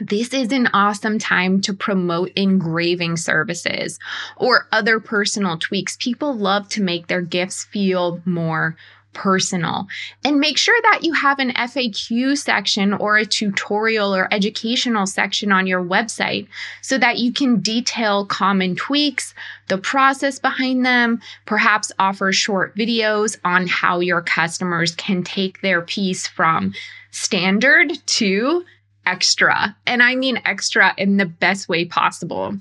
This 0.00 0.32
is 0.32 0.52
an 0.52 0.68
awesome 0.72 1.18
time 1.18 1.60
to 1.62 1.74
promote 1.74 2.30
engraving 2.36 3.16
services 3.16 3.98
or 4.36 4.68
other 4.70 5.00
personal 5.00 5.58
tweaks. 5.58 5.96
People 5.96 6.34
love 6.34 6.68
to 6.70 6.82
make 6.82 7.08
their 7.08 7.22
gifts 7.22 7.64
feel 7.64 8.22
more 8.24 8.76
personal. 9.12 9.86
And 10.24 10.40
make 10.40 10.58
sure 10.58 10.78
that 10.82 11.00
you 11.02 11.12
have 11.12 11.38
an 11.38 11.52
FAQ 11.52 12.36
section 12.38 12.92
or 12.92 13.16
a 13.16 13.26
tutorial 13.26 14.14
or 14.14 14.32
educational 14.32 15.06
section 15.06 15.50
on 15.52 15.66
your 15.66 15.82
website 15.82 16.48
so 16.82 16.98
that 16.98 17.18
you 17.18 17.32
can 17.32 17.60
detail 17.60 18.24
common 18.26 18.76
tweaks, 18.76 19.34
the 19.68 19.78
process 19.78 20.38
behind 20.38 20.86
them, 20.86 21.20
perhaps 21.46 21.92
offer 21.98 22.32
short 22.32 22.76
videos 22.76 23.36
on 23.44 23.66
how 23.66 24.00
your 24.00 24.22
customers 24.22 24.94
can 24.94 25.22
take 25.22 25.60
their 25.60 25.82
piece 25.82 26.26
from 26.26 26.72
standard 27.10 27.92
to 28.06 28.64
extra. 29.06 29.74
And 29.86 30.02
I 30.02 30.14
mean 30.14 30.40
extra 30.44 30.94
in 30.98 31.16
the 31.16 31.26
best 31.26 31.68
way 31.68 31.86
possible. 31.86 32.56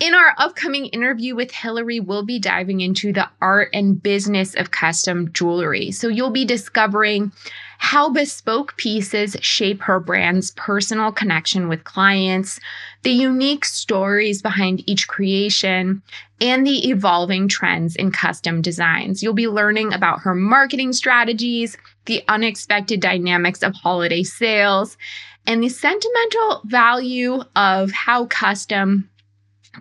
In 0.00 0.12
our 0.12 0.34
upcoming 0.38 0.86
interview 0.86 1.36
with 1.36 1.52
Hillary, 1.52 2.00
we'll 2.00 2.24
be 2.24 2.40
diving 2.40 2.80
into 2.80 3.12
the 3.12 3.28
art 3.40 3.68
and 3.72 4.02
business 4.02 4.54
of 4.54 4.72
custom 4.72 5.32
jewelry. 5.32 5.92
So 5.92 6.08
you'll 6.08 6.30
be 6.30 6.44
discovering 6.44 7.30
how 7.78 8.10
bespoke 8.10 8.76
pieces 8.76 9.36
shape 9.40 9.82
her 9.82 10.00
brand's 10.00 10.50
personal 10.52 11.12
connection 11.12 11.68
with 11.68 11.84
clients, 11.84 12.58
the 13.02 13.12
unique 13.12 13.64
stories 13.64 14.42
behind 14.42 14.82
each 14.88 15.06
creation, 15.06 16.02
and 16.40 16.66
the 16.66 16.88
evolving 16.90 17.46
trends 17.46 17.94
in 17.94 18.10
custom 18.10 18.62
designs. 18.62 19.22
You'll 19.22 19.32
be 19.32 19.48
learning 19.48 19.92
about 19.92 20.20
her 20.20 20.34
marketing 20.34 20.92
strategies, 20.92 21.76
the 22.06 22.24
unexpected 22.26 23.00
dynamics 23.00 23.62
of 23.62 23.74
holiday 23.74 24.24
sales, 24.24 24.96
and 25.46 25.62
the 25.62 25.68
sentimental 25.68 26.62
value 26.64 27.42
of 27.54 27.92
how 27.92 28.26
custom 28.26 29.08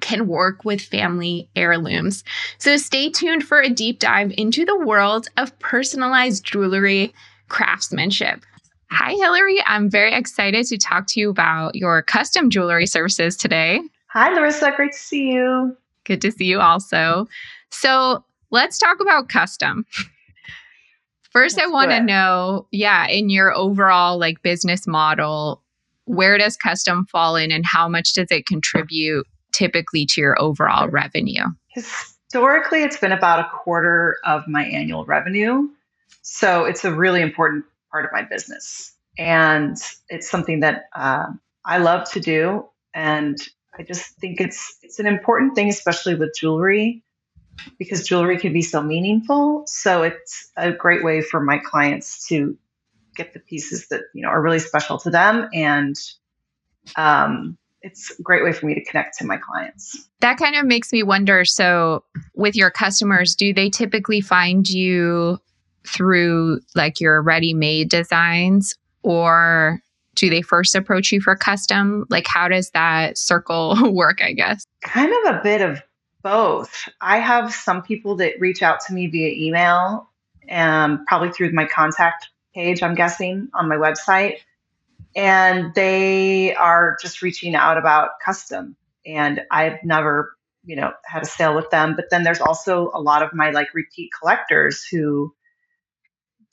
can 0.02 0.28
work 0.28 0.66
with 0.66 0.82
family 0.82 1.50
heirlooms. 1.56 2.24
So 2.58 2.78
stay 2.78 3.10
tuned 3.10 3.44
for 3.44 3.62
a 3.62 3.70
deep 3.70 4.00
dive 4.00 4.34
into 4.38 4.66
the 4.66 4.78
world 4.78 5.28
of 5.38 5.58
personalized 5.60 6.44
jewelry 6.44 7.14
craftsmanship. 7.50 8.44
Hi, 8.90 9.14
Hillary. 9.14 9.60
I'm 9.66 9.90
very 9.90 10.14
excited 10.14 10.66
to 10.68 10.78
talk 10.78 11.06
to 11.10 11.20
you 11.20 11.30
about 11.30 11.76
your 11.76 12.02
custom 12.04 12.50
jewelry 12.50 12.86
services 12.86 13.36
today. 13.36 13.82
Hi, 14.08 14.32
Larissa. 14.32 14.72
Great 14.76 14.92
to 14.92 14.98
see 14.98 15.32
you. 15.32 15.76
Good 16.04 16.22
to 16.22 16.32
see 16.32 16.46
you 16.46 16.60
also. 16.60 17.28
So, 17.72 18.24
let's 18.52 18.78
talk 18.78 19.00
about 19.00 19.30
custom. 19.30 19.86
First, 21.32 21.58
Let's 21.58 21.70
I 21.70 21.74
want 21.74 21.90
to 21.90 22.02
know, 22.02 22.68
yeah, 22.72 23.08
in 23.08 23.32
your 23.32 23.52
overall 23.56 24.20
like 24.20 24.44
business 24.44 24.86
model, 24.86 25.64
where 26.06 26.38
does 26.38 26.56
custom 26.56 27.08
fall 27.08 27.36
in 27.36 27.52
and 27.52 27.66
how 27.66 27.90
much 27.90 28.14
does 28.14 28.28
it 28.30 28.46
contribute 28.46 29.26
typically 29.54 30.06
to 30.08 30.22
your 30.22 30.40
overall 30.42 30.90
revenue? 30.90 31.46
Historically, 31.70 32.84
it's 32.84 32.98
been 32.98 33.12
about 33.12 33.40
a 33.40 33.50
quarter 33.50 34.18
of 34.26 34.48
my 34.48 34.66
annual 34.66 35.06
revenue. 35.06 35.70
So 36.22 36.66
it's 36.66 36.84
a 36.84 36.94
really 36.94 37.22
important 37.22 37.66
part 37.92 38.06
of 38.06 38.12
my 38.12 38.24
business. 38.24 38.94
And 39.18 39.78
it's 40.10 40.30
something 40.30 40.62
that 40.62 40.86
uh, 40.96 41.28
I 41.66 41.78
love 41.78 42.10
to 42.12 42.20
do. 42.20 42.68
And 42.94 43.38
I 43.78 43.84
just 43.84 44.16
think 44.18 44.40
it's 44.40 44.78
it's 44.82 45.00
an 45.00 45.08
important 45.08 45.56
thing, 45.56 45.70
especially 45.70 46.16
with 46.16 46.36
jewelry, 46.36 47.04
because 47.78 48.08
jewelry 48.08 48.38
can 48.38 48.54
be 48.54 48.62
so 48.62 48.82
meaningful. 48.82 49.64
So 49.68 50.04
it's 50.04 50.52
a 50.56 50.72
great 50.72 51.04
way 51.04 51.22
for 51.22 51.40
my 51.40 51.58
clients 51.58 52.28
to 52.28 52.58
get 53.16 53.34
the 53.34 53.40
pieces 53.40 53.88
that 53.90 54.02
you 54.14 54.24
know 54.24 54.30
are 54.30 54.42
really 54.42 54.60
special 54.60 54.98
to 55.00 55.10
them, 55.10 55.50
and 55.54 55.96
um, 56.96 57.58
it's 57.84 58.18
a 58.18 58.22
great 58.24 58.44
way 58.44 58.54
for 58.54 58.66
me 58.66 58.74
to 58.74 58.84
connect 58.84 59.18
to 59.20 59.26
my 59.26 59.38
clients. 59.38 60.10
That 60.22 60.38
kind 60.38 60.56
of 60.56 60.66
makes 60.66 60.92
me 60.92 61.04
wonder. 61.04 61.46
So, 61.46 62.04
with 62.34 62.56
your 62.56 62.72
customers, 62.72 63.36
do 63.36 63.54
they 63.54 63.70
typically 63.70 64.22
find 64.22 64.68
you 64.68 65.40
through 65.86 66.62
like 66.76 67.02
your 67.02 67.22
ready-made 67.22 67.90
designs, 67.90 68.76
or 69.04 69.82
do 70.16 70.30
they 70.30 70.42
first 70.42 70.76
approach 70.76 71.12
you 71.12 71.20
for 71.20 71.36
custom? 71.36 72.06
Like, 72.10 72.26
how 72.26 72.48
does 72.48 72.72
that 72.72 73.18
circle 73.18 73.78
work? 73.94 74.22
I 74.22 74.32
guess 74.32 74.66
kind 74.82 75.12
of 75.12 75.36
a 75.36 75.42
bit 75.44 75.62
of 75.62 75.82
both. 76.24 76.88
I 77.02 77.20
have 77.20 77.54
some 77.54 77.84
people 77.84 78.16
that 78.16 78.40
reach 78.40 78.64
out 78.64 78.80
to 78.88 78.94
me 78.94 79.08
via 79.08 79.30
email, 79.30 80.10
and 80.48 81.06
probably 81.06 81.32
through 81.32 81.52
my 81.52 81.66
contact 81.66 82.30
page, 82.56 82.82
I'm 82.82 82.96
guessing, 82.96 83.50
on 83.54 83.68
my 83.68 83.76
website. 83.76 84.38
And 85.16 85.74
they 85.76 86.56
are 86.56 86.98
just 87.02 87.22
reaching 87.22 87.56
out 87.56 87.78
about 87.78 88.20
custom. 88.24 88.76
And 89.06 89.42
I've 89.52 89.84
never, 89.84 90.36
you 90.66 90.76
know, 90.76 90.94
had 91.06 91.24
a 91.24 91.28
sale 91.28 91.56
with 91.56 91.70
them. 91.70 91.96
But 91.96 92.10
then 92.10 92.24
there's 92.24 92.42
also 92.42 92.90
a 92.94 93.02
lot 93.02 93.22
of 93.22 93.34
my 93.34 93.52
like 93.52 93.74
repeat 93.74 94.12
collectors 94.20 94.84
who 94.90 95.34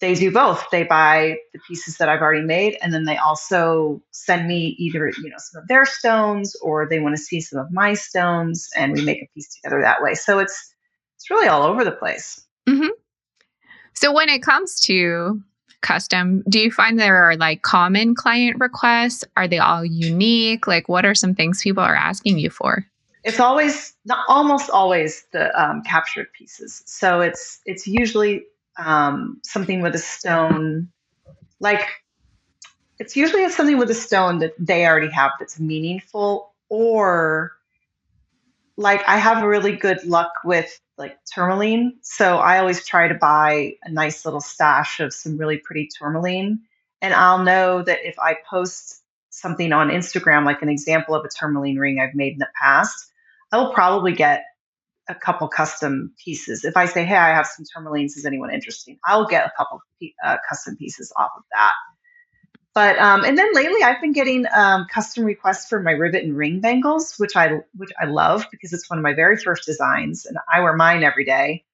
they 0.01 0.15
do 0.15 0.31
both. 0.31 0.65
They 0.73 0.83
buy 0.83 1.37
the 1.53 1.61
pieces 1.69 1.99
that 1.99 2.09
I've 2.09 2.23
already 2.23 2.45
made, 2.45 2.77
and 2.83 2.93
then 2.93 3.05
they 3.05 3.19
also 3.19 4.03
send 4.11 4.49
me 4.49 4.75
either 4.79 5.13
you 5.23 5.29
know 5.29 5.37
some 5.39 5.63
of 5.63 5.69
their 5.69 5.85
stones 5.85 6.57
or 6.57 6.89
they 6.89 7.01
want 7.01 7.17
to 7.17 7.23
see 7.23 7.41
some 7.41 7.61
of 7.61 7.71
my 7.71 7.95
stones, 7.95 8.71
and 8.75 8.95
we 8.95 9.05
make 9.05 9.23
a 9.23 9.29
piece 9.35 9.55
together 9.55 9.83
that 9.83 10.03
way. 10.03 10.15
So 10.15 10.39
it's 10.39 10.75
it's 11.17 11.31
really 11.31 11.49
all 11.49 11.63
over 11.63 11.85
the 11.85 11.93
place. 11.93 12.43
Mm-hmm. 12.69 12.89
So 13.95 14.13
when 14.13 14.31
it 14.31 14.43
comes 14.43 14.81
to 14.83 15.43
custom, 15.81 16.43
do 16.49 16.59
you 16.61 16.71
find 16.71 16.99
there 16.99 17.17
are 17.17 17.37
like 17.37 17.63
common 17.63 18.15
client 18.15 18.59
requests? 18.61 19.25
Are 19.37 19.49
they 19.49 19.59
all 19.59 19.85
unique? 19.85 20.67
Like, 20.67 20.89
what 20.89 21.05
are 21.05 21.15
some 21.15 21.35
things 21.35 21.63
people 21.63 21.83
are 21.83 21.95
asking 21.95 22.39
you 22.39 22.51
for? 22.51 22.87
It's 23.23 23.41
always 23.41 23.95
not 24.05 24.25
almost 24.29 24.71
always 24.71 25.25
the 25.33 25.51
um, 25.61 25.83
captured 25.83 26.33
pieces. 26.33 26.83
So 26.87 27.21
it's 27.21 27.61
it's 27.67 27.87
usually 27.87 28.45
um, 28.79 29.41
something 29.43 29.83
with 29.83 29.95
a 29.95 29.99
stone, 29.99 30.89
like 31.61 31.83
it's 32.99 33.17
usually 33.17 33.49
something 33.51 33.79
with 33.79 33.91
a 33.91 33.95
stone 33.95 34.39
that 34.39 34.55
they 34.59 34.87
already 34.87 35.11
have 35.11 35.33
that's 35.39 35.61
meaningful, 35.61 36.55
or 36.69 37.53
like 38.77 39.07
I 39.07 39.19
have 39.19 39.43
really 39.45 39.77
good 39.77 40.03
luck 40.05 40.33
with 40.45 40.81
like 41.01 41.19
tourmaline. 41.25 41.99
So 42.03 42.37
I 42.37 42.59
always 42.59 42.87
try 42.87 43.09
to 43.09 43.15
buy 43.15 43.73
a 43.83 43.91
nice 43.91 44.25
little 44.25 44.41
stash 44.41 45.01
of 45.01 45.13
some 45.13 45.37
really 45.37 45.59
pretty 45.59 45.89
tourmaline. 45.99 46.61
And 47.03 47.15
I'll 47.15 47.43
know 47.43 47.83
that 47.83 48.01
if 48.07 48.19
I 48.19 48.37
post 48.49 49.03
something 49.31 49.73
on 49.73 49.89
Instagram, 49.89 50.45
like 50.45 50.63
an 50.63 50.69
example 50.69 51.15
of 51.15 51.25
a 51.25 51.29
tourmaline 51.29 51.79
ring 51.79 51.99
I've 51.99 52.15
made 52.15 52.35
in 52.35 52.39
the 52.39 52.49
past, 52.63 53.11
I 53.51 53.57
will 53.57 53.73
probably 53.73 54.13
get 54.13 54.45
a 55.09 55.15
couple 55.15 55.49
custom 55.49 56.13
pieces. 56.23 56.65
If 56.65 56.77
I 56.77 56.87
say, 56.87 57.05
hey, 57.05 57.17
I 57.17 57.31
have 57.31 57.47
some 57.47 57.65
tourmalines, 57.65 58.17
is 58.17 58.27
anyone 58.27 58.53
interested? 58.53 58.97
I'll 59.05 59.27
get 59.27 59.47
a 59.47 59.53
couple 59.57 59.81
uh, 60.25 60.37
custom 60.49 60.77
pieces 60.77 61.13
off 61.17 61.31
of 61.37 61.43
that. 61.53 61.73
But 62.75 62.99
um, 62.99 63.25
and 63.25 63.37
then 63.37 63.53
lately, 63.53 63.83
I've 63.83 64.01
been 64.01 64.13
getting 64.13 64.47
um, 64.55 64.87
custom 64.93 65.25
requests 65.25 65.69
for 65.69 65.81
my 65.83 65.91
rivet 65.91 66.23
and 66.23 66.37
ring 66.37 66.61
bangles, 66.61 67.15
which 67.19 67.37
I 67.37 67.61
which 67.77 67.91
I 68.01 68.07
love 68.07 68.47
because 68.51 68.73
it's 68.73 68.89
one 68.89 68.99
of 68.99 69.03
my 69.03 69.13
very 69.13 69.37
first 69.37 69.67
designs, 69.67 70.25
and 70.25 70.39
I 70.53 70.61
wear 70.61 70.77
mine 70.77 71.03
every 71.03 71.25
day. 71.25 71.65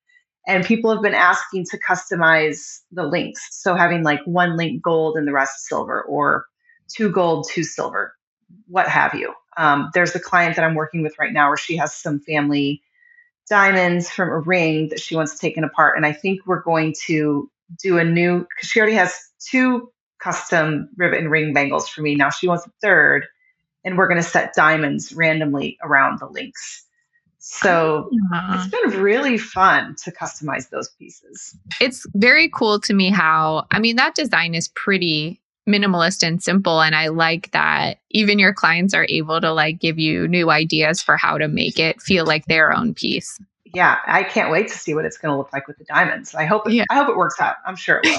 And 0.47 0.65
people 0.65 0.93
have 0.93 1.03
been 1.03 1.13
asking 1.13 1.65
to 1.67 1.79
customize 1.79 2.81
the 2.93 3.03
links, 3.03 3.47
so 3.51 3.75
having 3.75 4.05
like 4.05 4.21
one 4.25 4.57
link 4.57 4.81
gold 4.81 5.17
and 5.17 5.27
the 5.27 5.33
rest 5.33 5.67
silver, 5.67 6.03
or 6.03 6.47
two 6.89 7.11
gold, 7.11 7.49
two 7.51 7.65
silver, 7.65 8.15
what 8.69 8.89
have 8.89 9.15
you. 9.15 9.35
Um, 9.57 9.91
there's 9.93 10.15
a 10.15 10.21
client 10.21 10.57
that 10.57 10.65
I'm 10.65 10.77
working 10.77 11.03
with 11.03 11.19
right 11.19 11.33
now 11.33 11.49
where 11.49 11.57
she 11.57 11.77
has 11.77 11.95
some 11.95 12.21
family 12.21 12.83
diamonds 13.49 14.09
from 14.09 14.29
a 14.29 14.39
ring 14.39 14.89
that 14.91 15.01
she 15.01 15.17
wants 15.17 15.39
taken 15.39 15.65
apart. 15.65 15.97
And 15.97 16.07
I 16.07 16.13
think 16.13 16.47
we're 16.47 16.63
going 16.63 16.95
to 17.07 17.51
do 17.83 17.99
a 17.99 18.05
new, 18.05 18.41
because 18.41 18.69
she 18.69 18.81
already 18.81 18.95
has 18.95 19.19
two 19.41 19.91
custom 20.27 20.89
and 20.99 21.31
ring 21.31 21.53
bangles 21.53 21.89
for 21.89 22.03
me. 22.03 22.17
Now 22.17 22.31
she 22.31 22.49
wants 22.49 22.67
a 22.67 22.71
third, 22.83 23.27
and 23.85 23.97
we're 23.97 24.09
going 24.09 24.21
to 24.21 24.29
set 24.29 24.55
diamonds 24.55 25.13
randomly 25.13 25.79
around 25.83 26.19
the 26.19 26.27
links. 26.27 26.85
So 27.39 28.11
uh-huh. 28.35 28.59
it's 28.59 28.69
been 28.69 29.03
really 29.03 29.39
fun 29.39 29.95
to 30.03 30.11
customize 30.11 30.69
those 30.71 30.89
pieces. 30.89 31.57
It's 31.81 32.05
very 32.15 32.49
cool 32.49 32.81
to 32.81 32.93
me 32.93 33.11
how, 33.11 33.67
I 33.71 33.79
mean, 33.79 33.95
that 33.97 34.17
design 34.17 34.55
is 34.55 34.67
pretty 34.69 35.41
minimalist 35.69 36.25
and 36.25 36.41
simple 36.41 36.81
and 36.81 36.95
i 36.95 37.09
like 37.09 37.51
that 37.51 37.99
even 38.11 38.39
your 38.39 38.55
clients 38.55 38.95
are 38.95 39.05
able 39.09 39.41
to 39.41 39.53
like 39.53 39.81
give 39.81 39.99
you 39.99 40.29
new 40.29 40.49
ideas 40.49 41.03
for 41.03 41.17
how 41.17 41.37
to 41.37 41.49
make 41.49 41.77
it 41.77 42.01
feel 42.01 42.25
like 42.25 42.45
their 42.47 42.73
own 42.73 42.95
piece 42.95 43.41
yeah 43.75 43.99
i 44.07 44.23
can't 44.23 44.51
wait 44.51 44.69
to 44.69 44.77
see 44.77 44.95
what 44.95 45.05
it's 45.05 45.19
going 45.19 45.33
to 45.33 45.37
look 45.37 45.53
like 45.53 45.67
with 45.67 45.77
the 45.79 45.85
diamonds 45.85 46.35
i 46.35 46.45
hope 46.45 46.67
it, 46.67 46.73
yeah. 46.73 46.85
i 46.91 46.95
hope 46.95 47.09
it 47.09 47.17
works 47.17 47.41
out 47.41 47.57
i'm 47.67 47.77
sure 47.77 48.01
it 48.03 48.19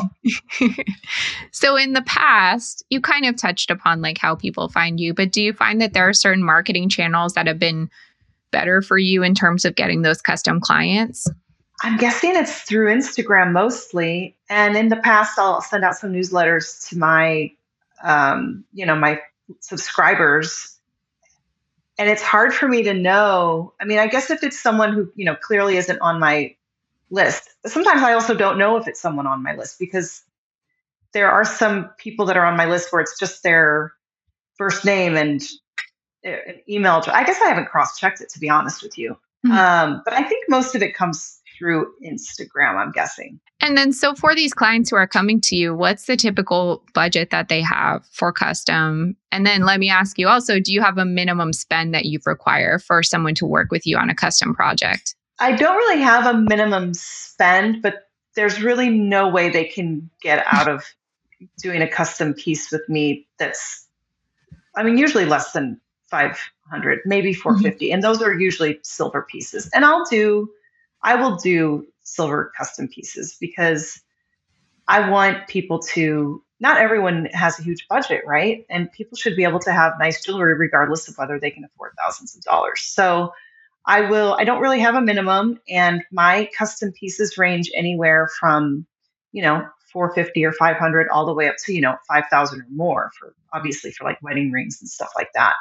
will 0.60 0.70
so 1.52 1.76
in 1.76 1.94
the 1.94 2.02
past 2.04 2.84
you 2.90 3.00
kind 3.02 3.26
of 3.26 3.36
touched 3.36 3.72
upon 3.72 4.02
like 4.02 4.18
how 4.18 4.36
people 4.36 4.70
find 4.70 5.00
you 5.00 5.14
but 5.14 5.32
do 5.32 5.42
you 5.42 5.54
find 5.54 5.82
that 5.82 5.94
there 5.94 6.08
are 6.08 6.14
certain 6.14 6.44
marketing 6.44 6.90
channels 6.90 7.34
that 7.34 7.48
have 7.48 7.60
been 7.60 7.90
better 8.52 8.82
for 8.82 8.98
you 8.98 9.24
in 9.24 9.34
terms 9.34 9.66
of 9.66 9.76
getting 9.76 10.02
those 10.02 10.22
custom 10.22 10.60
clients 10.60 11.28
I'm 11.82 11.98
guessing 11.98 12.36
it's 12.36 12.62
through 12.64 12.88
Instagram 12.88 13.52
mostly. 13.52 14.36
And 14.50 14.76
in 14.76 14.90
the 14.90 14.96
past, 14.98 15.38
I'll 15.38 15.62
send 15.62 15.84
out 15.84 15.96
some 15.96 16.12
newsletters 16.12 16.90
to 16.90 16.98
my, 16.98 17.52
um, 18.04 18.64
you 18.74 18.86
know, 18.86 18.96
my 18.96 19.22
subscribers. 19.60 20.77
And 21.98 22.10
it's 22.10 22.22
hard 22.22 22.54
for 22.54 22.68
me 22.68 22.84
to 22.84 22.94
know. 22.94 23.74
I 23.82 23.86
mean, 23.86 23.98
I 23.98 24.08
guess 24.08 24.30
if 24.30 24.44
it's 24.44 24.60
someone 24.60 24.94
who, 24.94 25.12
you 25.16 25.26
know, 25.26 25.36
clearly 25.36 25.78
isn't 25.78 26.00
on 26.00 26.20
my 26.20 26.56
list, 27.10 27.50
sometimes 27.66 28.04
I 28.04 28.14
also 28.14 28.36
don't 28.36 28.58
know 28.60 28.78
if 28.78 28.88
it's 28.88 29.02
someone 29.02 29.26
on 29.26 29.42
my 29.42 29.56
list 29.56 29.80
because 29.80 30.24
there 31.14 31.32
are 31.32 31.46
some 31.46 31.90
people 31.98 32.26
that 32.28 32.38
are 32.38 32.46
on 32.46 32.58
my 32.58 32.66
list 32.66 32.92
where 32.92 33.02
it's 33.02 33.18
just 33.18 33.42
their 33.42 33.94
first 34.56 34.86
name 34.86 35.16
and 35.16 35.42
uh, 36.26 36.36
email. 36.70 37.04
I 37.08 37.24
guess 37.24 37.42
I 37.42 37.48
haven't 37.48 37.68
cross 37.68 37.98
checked 37.98 38.22
it 38.22 38.30
to 38.30 38.40
be 38.40 38.50
honest 38.50 38.84
with 38.84 38.98
you. 38.98 39.18
Mm-hmm. 39.46 39.52
Um, 39.52 40.02
but 40.04 40.14
I 40.14 40.24
think 40.24 40.46
most 40.50 40.76
of 40.76 40.84
it 40.84 40.94
comes 40.94 41.40
through 41.58 41.92
Instagram, 42.06 42.76
I'm 42.76 42.92
guessing. 42.92 43.40
And 43.60 43.78
then, 43.78 43.92
so 43.92 44.14
for 44.14 44.36
these 44.36 44.54
clients 44.54 44.90
who 44.90 44.96
are 44.96 45.08
coming 45.08 45.42
to 45.42 45.56
you, 45.56 45.74
what's 45.74 46.06
the 46.06 46.16
typical 46.16 46.84
budget 46.94 47.32
that 47.32 47.50
they 47.50 47.62
have 47.62 48.06
for 48.12 48.32
custom? 48.32 49.16
And 49.32 49.46
then 49.46 49.66
let 49.66 49.80
me 49.80 49.90
ask 49.90 50.20
you 50.20 50.28
also 50.28 50.60
do 50.60 50.72
you 50.72 50.82
have 50.82 50.98
a 50.98 51.06
minimum 51.06 51.54
spend 51.54 51.94
that 51.94 52.06
you 52.06 52.20
require 52.26 52.80
for 52.80 53.02
someone 53.02 53.36
to 53.36 53.46
work 53.46 53.72
with 53.72 53.88
you 53.88 53.98
on 53.98 54.10
a 54.10 54.16
custom 54.16 54.54
project? 54.54 55.16
I 55.40 55.54
don't 55.54 55.76
really 55.76 56.02
have 56.02 56.26
a 56.26 56.38
minimum 56.38 56.94
spend, 56.94 57.82
but 57.82 58.08
there's 58.36 58.62
really 58.62 58.90
no 58.90 59.28
way 59.28 59.50
they 59.50 59.66
can 59.66 60.10
get 60.22 60.46
out 60.52 60.68
of 60.68 60.86
doing 61.62 61.82
a 61.82 61.88
custom 61.88 62.34
piece 62.34 62.72
with 62.72 62.88
me 62.88 63.28
that's, 63.40 63.88
I 64.76 64.84
mean, 64.84 64.98
usually 64.98 65.26
less 65.26 65.52
than 65.52 65.82
500, 66.10 67.00
maybe 67.06 67.34
450. 67.34 67.86
Mm-hmm. 67.86 67.94
And 67.94 68.04
those 68.04 68.22
are 68.22 68.34
usually 68.34 68.80
silver 68.84 69.24
pieces. 69.30 69.70
And 69.74 69.84
I'll 69.84 70.06
do 70.06 70.50
I 71.08 71.16
will 71.16 71.38
do 71.38 71.88
silver 72.04 72.52
custom 72.58 72.90
pieces 72.90 73.38
because 73.40 74.02
I 74.90 75.10
want 75.10 75.48
people 75.48 75.80
to 75.94 76.44
not 76.60 76.82
everyone 76.82 77.30
has 77.32 77.58
a 77.58 77.64
huge 77.64 77.88
budget, 77.88 78.24
right? 78.28 78.66
And 78.70 78.92
people 78.92 79.16
should 79.16 79.38
be 79.38 79.46
able 79.46 79.60
to 79.60 79.72
have 79.72 79.94
nice 80.00 80.22
jewelry 80.26 80.56
regardless 80.56 81.08
of 81.08 81.16
whether 81.16 81.40
they 81.40 81.50
can 81.50 81.64
afford 81.64 81.94
thousands 81.98 82.36
of 82.36 82.42
dollars. 82.42 82.82
So 82.82 83.32
I 83.86 84.02
will 84.10 84.36
I 84.38 84.44
don't 84.44 84.60
really 84.60 84.82
have 84.82 84.96
a 84.96 85.02
minimum 85.02 85.62
and 85.70 86.04
my 86.12 86.50
custom 86.58 86.92
pieces 86.92 87.38
range 87.38 87.72
anywhere 87.74 88.28
from, 88.38 88.86
you 89.32 89.44
know, 89.44 89.66
450 89.94 90.44
or 90.44 90.52
500 90.52 91.08
all 91.08 91.26
the 91.26 91.34
way 91.34 91.48
up 91.48 91.56
to 91.64 91.74
you 91.74 91.80
know 91.80 91.96
5000 92.10 92.60
or 92.60 92.66
more 92.70 93.12
for 93.18 93.34
obviously 93.54 93.92
for 93.92 94.04
like 94.04 94.22
wedding 94.22 94.52
rings 94.52 94.82
and 94.82 94.90
stuff 94.90 95.10
like 95.16 95.30
that 95.34 95.56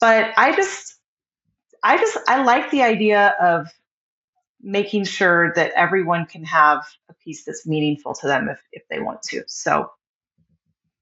but 0.00 0.32
i 0.38 0.56
just 0.56 0.96
i 1.82 1.98
just 1.98 2.16
i 2.26 2.42
like 2.42 2.70
the 2.70 2.82
idea 2.82 3.36
of 3.38 3.68
making 4.60 5.04
sure 5.04 5.52
that 5.54 5.72
everyone 5.76 6.26
can 6.26 6.44
have 6.44 6.84
a 7.08 7.14
piece 7.14 7.44
that's 7.44 7.66
meaningful 7.66 8.14
to 8.14 8.26
them 8.26 8.48
if, 8.48 8.58
if 8.72 8.82
they 8.90 9.00
want 9.00 9.22
to 9.22 9.42
so 9.46 9.90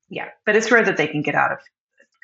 yeah 0.08 0.28
but 0.44 0.54
it's 0.54 0.70
rare 0.70 0.84
that 0.84 0.96
they 0.96 1.06
can 1.06 1.22
get 1.22 1.34
out 1.34 1.52
of 1.52 1.58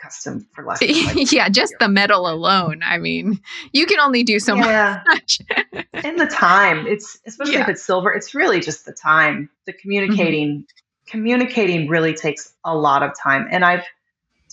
custom 0.01 0.47
for 0.53 0.65
less 0.65 0.81
yeah 1.33 1.49
just 1.49 1.75
the 1.79 1.89
metal 1.89 2.29
alone 2.29 2.81
i 2.85 2.99
mean 2.99 3.41
you 3.73 3.87
can 3.87 4.01
only 4.01 4.25
do 4.25 4.41
so 4.41 4.57
yeah. 4.57 5.03
much 5.07 5.39
and 5.93 6.19
the 6.19 6.27
time 6.27 6.87
it's 6.87 7.21
especially 7.27 7.55
yeah. 7.55 7.63
if 7.63 7.69
it's 7.69 7.83
silver 7.83 8.13
it's 8.13 8.35
really 8.35 8.59
just 8.59 8.85
the 8.85 8.93
time 8.93 9.49
the 9.67 9.73
communicating 9.73 10.59
mm-hmm. 10.59 11.11
communicating 11.11 11.89
really 11.89 12.13
takes 12.13 12.53
a 12.65 12.77
lot 12.77 13.05
of 13.05 13.13
time 13.17 13.47
and 13.51 13.65
i've 13.65 13.85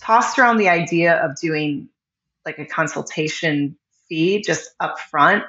tossed 0.00 0.38
around 0.38 0.56
the 0.56 0.68
idea 0.68 1.16
of 1.16 1.36
doing 1.40 1.88
like 2.46 2.58
a 2.58 2.64
consultation 2.64 3.76
fee 4.08 4.40
just 4.40 4.70
up 4.78 5.00
front 5.00 5.42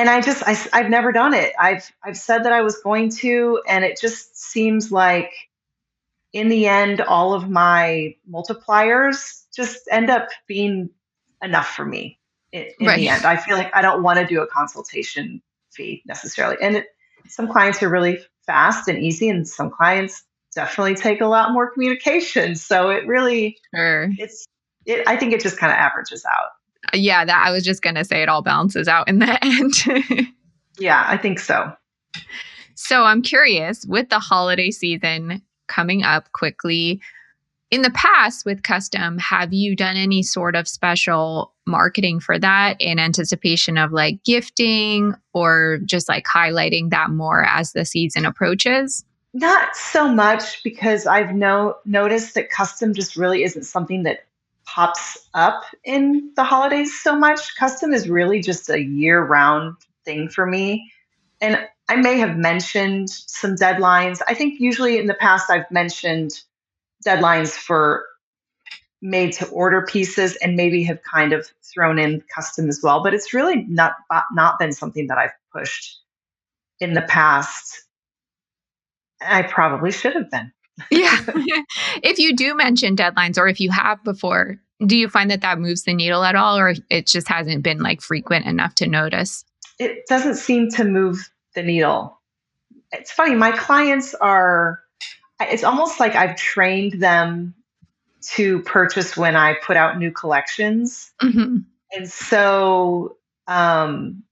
and 0.00 0.08
i 0.08 0.20
just 0.20 0.42
I, 0.46 0.56
i've 0.72 0.90
never 0.90 1.12
done 1.12 1.34
it 1.34 1.52
i've 1.58 1.90
i've 2.04 2.16
said 2.16 2.44
that 2.44 2.52
i 2.52 2.62
was 2.62 2.78
going 2.78 3.10
to 3.16 3.62
and 3.68 3.84
it 3.84 4.00
just 4.00 4.36
seems 4.36 4.90
like 4.90 5.32
in 6.32 6.48
the 6.48 6.66
end 6.66 7.00
all 7.00 7.34
of 7.34 7.48
my 7.48 8.16
multipliers 8.30 9.44
just 9.54 9.88
end 9.90 10.10
up 10.10 10.28
being 10.46 10.90
enough 11.42 11.68
for 11.68 11.84
me 11.84 12.18
in, 12.52 12.66
in 12.78 12.86
right. 12.86 12.96
the 12.96 13.08
end. 13.08 13.24
I 13.24 13.36
feel 13.36 13.56
like 13.56 13.74
I 13.74 13.82
don't 13.82 14.02
want 14.02 14.18
to 14.18 14.26
do 14.26 14.40
a 14.40 14.46
consultation 14.46 15.42
fee 15.72 16.02
necessarily. 16.06 16.56
And 16.60 16.76
it, 16.76 16.86
some 17.28 17.48
clients 17.48 17.82
are 17.82 17.88
really 17.88 18.20
fast 18.46 18.88
and 18.88 18.98
easy, 19.02 19.28
and 19.28 19.46
some 19.46 19.70
clients 19.70 20.24
definitely 20.54 20.96
take 20.96 21.20
a 21.20 21.26
lot 21.26 21.52
more 21.52 21.70
communication. 21.70 22.56
So 22.56 22.90
it 22.90 23.06
really, 23.06 23.58
sure. 23.74 24.10
it's, 24.18 24.46
it, 24.84 25.06
I 25.06 25.16
think 25.16 25.32
it 25.32 25.40
just 25.40 25.58
kind 25.58 25.72
of 25.72 25.76
averages 25.76 26.24
out. 26.24 26.48
Yeah, 26.94 27.24
that 27.24 27.44
I 27.46 27.50
was 27.52 27.64
just 27.64 27.82
going 27.82 27.96
to 27.96 28.04
say 28.04 28.22
it 28.22 28.28
all 28.28 28.42
balances 28.42 28.88
out 28.88 29.08
in 29.08 29.18
the 29.18 29.38
end. 29.44 30.28
yeah, 30.78 31.04
I 31.06 31.16
think 31.16 31.38
so. 31.38 31.72
So 32.74 33.04
I'm 33.04 33.22
curious 33.22 33.84
with 33.86 34.08
the 34.08 34.18
holiday 34.18 34.70
season 34.70 35.42
coming 35.68 36.02
up 36.02 36.32
quickly, 36.32 37.00
in 37.70 37.82
the 37.82 37.90
past 37.90 38.44
with 38.44 38.62
custom, 38.62 39.18
have 39.18 39.52
you 39.52 39.76
done 39.76 39.96
any 39.96 40.22
sort 40.22 40.56
of 40.56 40.66
special 40.66 41.54
marketing 41.66 42.18
for 42.18 42.38
that 42.38 42.76
in 42.80 42.98
anticipation 42.98 43.78
of 43.78 43.92
like 43.92 44.24
gifting 44.24 45.14
or 45.32 45.78
just 45.84 46.08
like 46.08 46.24
highlighting 46.24 46.90
that 46.90 47.10
more 47.10 47.44
as 47.44 47.72
the 47.72 47.84
season 47.84 48.26
approaches? 48.26 49.04
Not 49.32 49.76
so 49.76 50.08
much 50.08 50.64
because 50.64 51.06
I've 51.06 51.32
no 51.32 51.76
noticed 51.84 52.34
that 52.34 52.50
custom 52.50 52.92
just 52.92 53.16
really 53.16 53.44
isn't 53.44 53.62
something 53.62 54.02
that 54.02 54.24
pops 54.74 55.18
up 55.34 55.64
in 55.84 56.32
the 56.36 56.44
holidays 56.44 57.00
so 57.00 57.18
much. 57.18 57.56
Custom 57.56 57.92
is 57.92 58.08
really 58.08 58.40
just 58.40 58.70
a 58.70 58.80
year 58.80 59.22
round 59.22 59.76
thing 60.04 60.28
for 60.28 60.46
me. 60.46 60.92
And 61.40 61.58
I 61.88 61.96
may 61.96 62.18
have 62.18 62.36
mentioned 62.36 63.10
some 63.10 63.56
deadlines. 63.56 64.20
I 64.28 64.34
think 64.34 64.60
usually 64.60 64.98
in 64.98 65.06
the 65.06 65.14
past 65.14 65.50
I've 65.50 65.70
mentioned 65.70 66.40
deadlines 67.04 67.50
for 67.50 68.04
made 69.02 69.32
to 69.32 69.48
order 69.48 69.84
pieces 69.86 70.36
and 70.36 70.56
maybe 70.56 70.84
have 70.84 71.00
kind 71.02 71.32
of 71.32 71.50
thrown 71.62 71.98
in 71.98 72.22
custom 72.34 72.68
as 72.68 72.80
well 72.82 73.02
but 73.02 73.14
it's 73.14 73.32
really 73.32 73.64
not 73.66 73.94
not 74.32 74.58
been 74.58 74.72
something 74.72 75.06
that 75.06 75.16
I've 75.16 75.32
pushed 75.54 76.00
in 76.80 76.92
the 76.92 77.00
past 77.00 77.82
I 79.22 79.42
probably 79.42 79.90
should 79.90 80.14
have 80.14 80.30
been 80.30 80.52
yeah 80.90 81.18
if 82.02 82.18
you 82.18 82.34
do 82.34 82.54
mention 82.54 82.96
deadlines 82.96 83.38
or 83.38 83.48
if 83.48 83.60
you 83.60 83.70
have 83.70 84.02
before 84.04 84.60
do 84.86 84.96
you 84.96 85.08
find 85.08 85.30
that 85.30 85.42
that 85.42 85.58
moves 85.58 85.82
the 85.82 85.94
needle 85.94 86.24
at 86.24 86.34
all 86.34 86.58
or 86.58 86.74
it 86.88 87.06
just 87.06 87.28
hasn't 87.28 87.62
been 87.62 87.78
like 87.80 88.00
frequent 88.00 88.46
enough 88.46 88.74
to 88.74 88.86
notice 88.86 89.44
it 89.78 90.06
doesn't 90.08 90.36
seem 90.36 90.70
to 90.70 90.84
move 90.84 91.30
the 91.54 91.62
needle 91.62 92.18
it's 92.92 93.12
funny 93.12 93.34
my 93.34 93.52
clients 93.52 94.14
are 94.14 94.80
it's 95.40 95.64
almost 95.64 96.00
like 96.00 96.14
I've 96.14 96.36
trained 96.36 97.00
them 97.00 97.54
to 98.34 98.60
purchase 98.60 99.16
when 99.16 99.36
I 99.36 99.54
put 99.54 99.76
out 99.76 99.98
new 99.98 100.10
collections. 100.10 101.12
Mm-hmm. 101.22 101.58
And 101.92 102.10
so 102.10 103.16
um, 103.46 104.22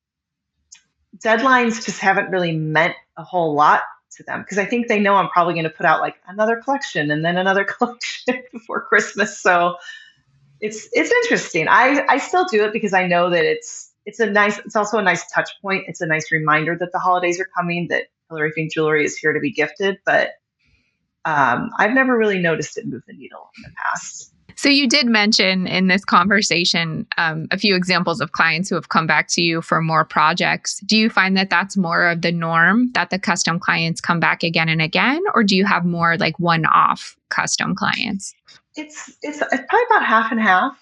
deadlines 1.16 1.84
just 1.84 2.00
haven't 2.00 2.30
really 2.30 2.56
meant 2.56 2.94
a 3.16 3.24
whole 3.24 3.54
lot 3.54 3.82
to 4.18 4.22
them 4.22 4.42
because 4.42 4.58
I 4.58 4.64
think 4.64 4.88
they 4.88 5.00
know 5.00 5.14
I'm 5.14 5.28
probably 5.28 5.54
going 5.54 5.64
to 5.64 5.70
put 5.70 5.86
out 5.86 6.00
like 6.00 6.16
another 6.26 6.56
collection 6.56 7.10
and 7.10 7.24
then 7.24 7.36
another 7.36 7.64
collection 7.78 8.42
before 8.52 8.82
Christmas. 8.82 9.40
So 9.40 9.76
it's 10.60 10.88
it's 10.92 11.10
interesting. 11.10 11.66
I 11.68 12.04
I 12.08 12.18
still 12.18 12.44
do 12.44 12.64
it 12.64 12.72
because 12.72 12.92
I 12.92 13.06
know 13.06 13.30
that 13.30 13.44
it's 13.44 13.92
it's 14.04 14.20
a 14.20 14.26
nice 14.26 14.58
it's 14.58 14.76
also 14.76 14.98
a 14.98 15.02
nice 15.02 15.30
touch 15.30 15.50
point. 15.62 15.84
It's 15.88 16.00
a 16.00 16.06
nice 16.06 16.30
reminder 16.30 16.76
that 16.78 16.92
the 16.92 16.98
holidays 16.98 17.40
are 17.40 17.48
coming 17.56 17.88
that 17.88 18.04
Hillary 18.28 18.52
Fink 18.52 18.72
jewelry 18.72 19.04
is 19.04 19.16
here 19.16 19.32
to 19.32 19.40
be 19.40 19.52
gifted, 19.52 19.98
but 20.04 20.30
um, 21.24 21.70
I've 21.78 21.92
never 21.92 22.16
really 22.16 22.38
noticed 22.38 22.78
it 22.78 22.86
move 22.86 23.02
the 23.06 23.14
needle 23.14 23.50
in 23.56 23.62
the 23.62 23.70
past. 23.76 24.32
So 24.58 24.68
you 24.68 24.88
did 24.88 25.06
mention 25.06 25.68
in 25.68 25.86
this 25.86 26.04
conversation 26.04 27.06
um, 27.16 27.46
a 27.52 27.56
few 27.56 27.76
examples 27.76 28.20
of 28.20 28.32
clients 28.32 28.68
who 28.68 28.74
have 28.74 28.88
come 28.88 29.06
back 29.06 29.28
to 29.28 29.40
you 29.40 29.62
for 29.62 29.80
more 29.80 30.04
projects. 30.04 30.80
Do 30.80 30.98
you 30.98 31.08
find 31.08 31.36
that 31.36 31.48
that's 31.48 31.76
more 31.76 32.08
of 32.08 32.22
the 32.22 32.32
norm 32.32 32.90
that 32.94 33.10
the 33.10 33.20
custom 33.20 33.60
clients 33.60 34.00
come 34.00 34.18
back 34.18 34.42
again 34.42 34.68
and 34.68 34.82
again, 34.82 35.22
or 35.32 35.44
do 35.44 35.54
you 35.54 35.64
have 35.64 35.84
more 35.84 36.16
like 36.16 36.40
one-off 36.40 37.16
custom 37.28 37.76
clients? 37.76 38.34
It's 38.74 39.16
it's, 39.22 39.40
it's 39.40 39.62
probably 39.68 39.86
about 39.90 40.04
half 40.04 40.32
and 40.32 40.40
half. 40.40 40.76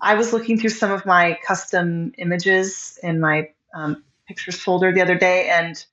I 0.00 0.14
was 0.14 0.32
looking 0.32 0.56
through 0.56 0.70
some 0.70 0.92
of 0.92 1.04
my 1.04 1.40
custom 1.44 2.12
images 2.18 3.00
in 3.02 3.18
my 3.18 3.48
um, 3.74 4.04
pictures 4.28 4.60
folder 4.60 4.92
the 4.92 5.02
other 5.02 5.18
day, 5.18 5.48
and 5.48 5.84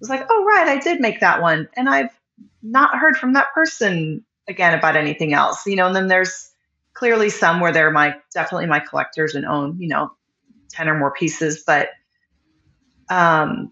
was 0.00 0.08
like, 0.08 0.24
"Oh 0.30 0.44
right, 0.46 0.66
I 0.66 0.78
did 0.78 0.98
make 0.98 1.20
that 1.20 1.42
one," 1.42 1.68
and 1.76 1.90
I've 1.90 2.18
not 2.62 2.96
heard 2.96 3.18
from 3.18 3.34
that 3.34 3.52
person 3.52 4.24
again 4.48 4.76
about 4.76 4.96
anything 4.96 5.32
else. 5.32 5.66
You 5.66 5.76
know, 5.76 5.86
and 5.86 5.96
then 5.96 6.08
there's 6.08 6.50
clearly 6.94 7.30
some 7.30 7.60
where 7.60 7.72
they're 7.72 7.90
my 7.90 8.16
definitely 8.34 8.66
my 8.66 8.80
collectors 8.80 9.34
and 9.34 9.46
own, 9.46 9.80
you 9.80 9.88
know, 9.88 10.10
10 10.70 10.88
or 10.88 10.98
more 10.98 11.12
pieces, 11.12 11.62
but 11.66 11.90
um 13.08 13.70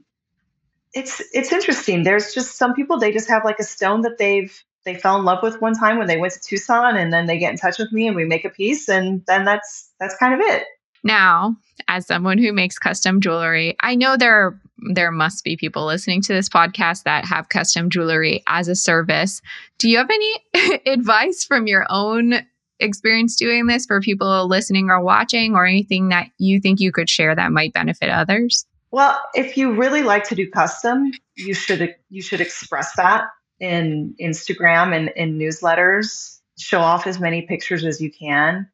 it's 0.94 1.20
it's 1.32 1.52
interesting. 1.52 2.04
There's 2.04 2.32
just 2.32 2.56
some 2.56 2.74
people 2.74 2.98
they 2.98 3.12
just 3.12 3.28
have 3.28 3.44
like 3.44 3.58
a 3.58 3.64
stone 3.64 4.02
that 4.02 4.18
they've 4.18 4.64
they 4.84 4.94
fell 4.94 5.18
in 5.18 5.24
love 5.24 5.42
with 5.42 5.60
one 5.60 5.74
time 5.74 5.98
when 5.98 6.06
they 6.06 6.16
went 6.16 6.32
to 6.34 6.40
Tucson 6.40 6.96
and 6.96 7.12
then 7.12 7.26
they 7.26 7.38
get 7.38 7.50
in 7.50 7.58
touch 7.58 7.78
with 7.78 7.92
me 7.92 8.06
and 8.06 8.16
we 8.16 8.24
make 8.24 8.44
a 8.44 8.50
piece 8.50 8.88
and 8.88 9.22
then 9.26 9.44
that's 9.44 9.92
that's 10.00 10.16
kind 10.16 10.32
of 10.32 10.40
it. 10.40 10.64
Now, 11.06 11.56
as 11.86 12.04
someone 12.06 12.36
who 12.36 12.52
makes 12.52 12.80
custom 12.80 13.20
jewelry, 13.20 13.76
I 13.80 13.94
know 13.94 14.16
there 14.16 14.60
there 14.92 15.12
must 15.12 15.44
be 15.44 15.56
people 15.56 15.86
listening 15.86 16.20
to 16.22 16.32
this 16.32 16.48
podcast 16.48 17.04
that 17.04 17.24
have 17.24 17.48
custom 17.48 17.90
jewelry 17.90 18.42
as 18.46 18.66
a 18.66 18.74
service. 18.74 19.40
Do 19.78 19.88
you 19.88 19.98
have 19.98 20.10
any 20.10 20.80
advice 20.86 21.44
from 21.44 21.68
your 21.68 21.86
own 21.88 22.44
experience 22.80 23.36
doing 23.36 23.66
this 23.66 23.86
for 23.86 24.00
people 24.00 24.48
listening 24.48 24.90
or 24.90 25.00
watching 25.00 25.54
or 25.54 25.64
anything 25.64 26.08
that 26.08 26.28
you 26.38 26.60
think 26.60 26.80
you 26.80 26.92
could 26.92 27.08
share 27.08 27.34
that 27.34 27.52
might 27.52 27.72
benefit 27.72 28.10
others? 28.10 28.66
Well, 28.90 29.18
if 29.34 29.56
you 29.56 29.72
really 29.74 30.02
like 30.02 30.24
to 30.24 30.34
do 30.34 30.50
custom, 30.50 31.12
you 31.36 31.54
should 31.54 31.94
you 32.10 32.20
should 32.20 32.40
express 32.40 32.96
that 32.96 33.26
in 33.60 34.16
Instagram 34.20 34.94
and 34.94 35.10
in 35.14 35.38
newsletters. 35.38 36.40
Show 36.58 36.80
off 36.80 37.06
as 37.06 37.20
many 37.20 37.42
pictures 37.42 37.84
as 37.84 38.00
you 38.00 38.10
can. 38.10 38.68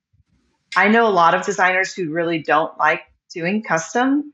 I 0.76 0.88
know 0.88 1.06
a 1.06 1.11
lot 1.11 1.35
of 1.35 1.44
designers 1.44 1.94
who 1.94 2.12
really 2.12 2.42
don't 2.42 2.76
like 2.78 3.02
doing 3.32 3.62
custom 3.62 4.32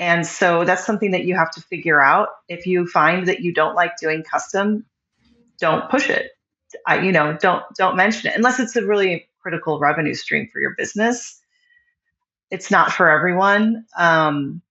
and 0.00 0.26
so 0.26 0.64
that's 0.64 0.86
something 0.86 1.10
that 1.10 1.26
you 1.26 1.36
have 1.36 1.50
to 1.52 1.60
figure 1.60 2.00
out. 2.00 2.30
If 2.48 2.66
you 2.66 2.86
find 2.86 3.28
that 3.28 3.40
you 3.40 3.52
don't 3.52 3.74
like 3.74 3.98
doing 3.98 4.22
custom, 4.22 4.86
don't 5.60 5.90
push 5.90 6.08
it. 6.08 6.30
I, 6.86 7.00
you 7.00 7.12
know, 7.12 7.36
don't 7.38 7.62
don't 7.76 7.96
mention 7.96 8.30
it 8.30 8.36
unless 8.36 8.58
it's 8.58 8.74
a 8.76 8.86
really 8.86 9.28
critical 9.42 9.78
revenue 9.78 10.14
stream 10.14 10.48
for 10.50 10.58
your 10.58 10.74
business. 10.74 11.38
It's 12.50 12.70
not 12.70 12.92
for 12.92 13.10
everyone. 13.10 13.84
Um, 13.96 14.62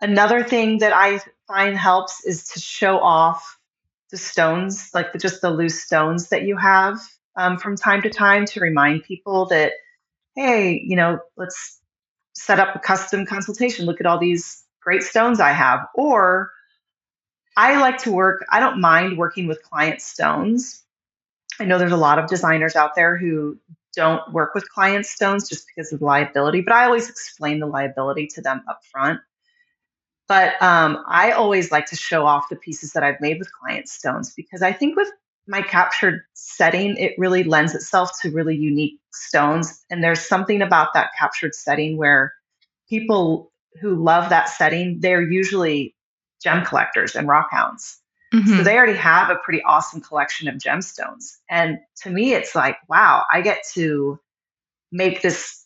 another 0.00 0.42
thing 0.42 0.78
that 0.78 0.92
I 0.92 1.20
find 1.46 1.76
helps 1.76 2.24
is 2.24 2.48
to 2.48 2.58
show 2.58 2.98
off 2.98 3.58
the 4.10 4.16
stones, 4.16 4.90
like 4.92 5.12
the, 5.12 5.20
just 5.20 5.40
the 5.40 5.50
loose 5.50 5.84
stones 5.84 6.30
that 6.30 6.42
you 6.42 6.56
have 6.56 6.98
um, 7.36 7.58
from 7.58 7.76
time 7.76 8.02
to 8.02 8.10
time 8.10 8.46
to 8.46 8.60
remind 8.60 9.04
people 9.04 9.46
that, 9.46 9.74
hey, 10.34 10.82
you 10.84 10.96
know, 10.96 11.18
let's 11.36 11.80
set 12.34 12.58
up 12.58 12.74
a 12.74 12.78
custom 12.78 13.26
consultation. 13.26 13.86
Look 13.86 14.00
at 14.00 14.06
all 14.06 14.18
these 14.18 14.64
great 14.80 15.02
stones 15.02 15.40
I 15.40 15.52
have. 15.52 15.86
Or 15.94 16.50
I 17.56 17.80
like 17.80 17.98
to 17.98 18.12
work, 18.12 18.44
I 18.50 18.60
don't 18.60 18.80
mind 18.80 19.18
working 19.18 19.46
with 19.46 19.62
client 19.62 20.00
stones. 20.00 20.82
I 21.60 21.64
know 21.64 21.78
there's 21.78 21.92
a 21.92 21.96
lot 21.96 22.18
of 22.18 22.28
designers 22.28 22.76
out 22.76 22.94
there 22.94 23.16
who 23.16 23.58
don't 23.94 24.32
work 24.32 24.54
with 24.54 24.68
client 24.70 25.04
stones 25.04 25.48
just 25.48 25.66
because 25.66 25.92
of 25.92 25.98
the 25.98 26.04
liability, 26.06 26.62
but 26.62 26.72
I 26.72 26.86
always 26.86 27.10
explain 27.10 27.60
the 27.60 27.66
liability 27.66 28.26
to 28.28 28.40
them 28.40 28.62
up 28.66 28.80
front. 28.90 29.20
But 30.28 30.60
um, 30.62 31.04
I 31.06 31.32
always 31.32 31.70
like 31.70 31.86
to 31.86 31.96
show 31.96 32.24
off 32.24 32.48
the 32.48 32.56
pieces 32.56 32.92
that 32.92 33.02
I've 33.02 33.20
made 33.20 33.38
with 33.38 33.52
client 33.52 33.88
stones 33.88 34.32
because 34.34 34.62
I 34.62 34.72
think 34.72 34.96
with 34.96 35.10
my 35.46 35.62
captured 35.62 36.22
setting, 36.34 36.96
it 36.96 37.14
really 37.18 37.44
lends 37.44 37.74
itself 37.74 38.10
to 38.20 38.30
really 38.30 38.56
unique 38.56 39.00
stones. 39.12 39.84
And 39.90 40.02
there's 40.02 40.20
something 40.20 40.62
about 40.62 40.94
that 40.94 41.10
captured 41.18 41.54
setting 41.54 41.96
where 41.96 42.32
people 42.88 43.52
who 43.80 44.02
love 44.02 44.30
that 44.30 44.48
setting, 44.48 45.00
they're 45.00 45.22
usually 45.22 45.94
gem 46.42 46.64
collectors 46.64 47.16
and 47.16 47.26
rock 47.26 47.48
hounds. 47.50 47.98
Mm-hmm. 48.32 48.56
So 48.56 48.62
they 48.62 48.76
already 48.76 48.96
have 48.98 49.30
a 49.30 49.36
pretty 49.36 49.62
awesome 49.62 50.00
collection 50.00 50.48
of 50.48 50.54
gemstones. 50.56 51.36
And 51.50 51.78
to 52.02 52.10
me, 52.10 52.32
it's 52.32 52.54
like, 52.54 52.76
wow, 52.88 53.24
I 53.30 53.42
get 53.42 53.64
to 53.74 54.18
make 54.90 55.22
this 55.22 55.64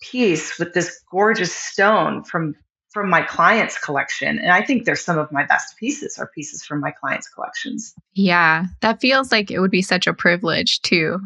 piece 0.00 0.58
with 0.58 0.72
this 0.72 1.02
gorgeous 1.10 1.54
stone 1.54 2.24
from 2.24 2.54
from 2.90 3.08
my 3.08 3.22
clients 3.22 3.78
collection 3.78 4.38
and 4.38 4.50
i 4.50 4.62
think 4.62 4.84
they're 4.84 4.96
some 4.96 5.18
of 5.18 5.30
my 5.32 5.44
best 5.44 5.76
pieces 5.76 6.18
are 6.18 6.26
pieces 6.26 6.64
from 6.64 6.80
my 6.80 6.90
clients 6.90 7.28
collections. 7.28 7.94
Yeah 8.14 8.66
that 8.80 9.00
feels 9.00 9.32
like 9.32 9.50
it 9.50 9.60
would 9.60 9.70
be 9.70 9.82
such 9.82 10.06
a 10.06 10.14
privilege 10.14 10.82
to 10.82 11.20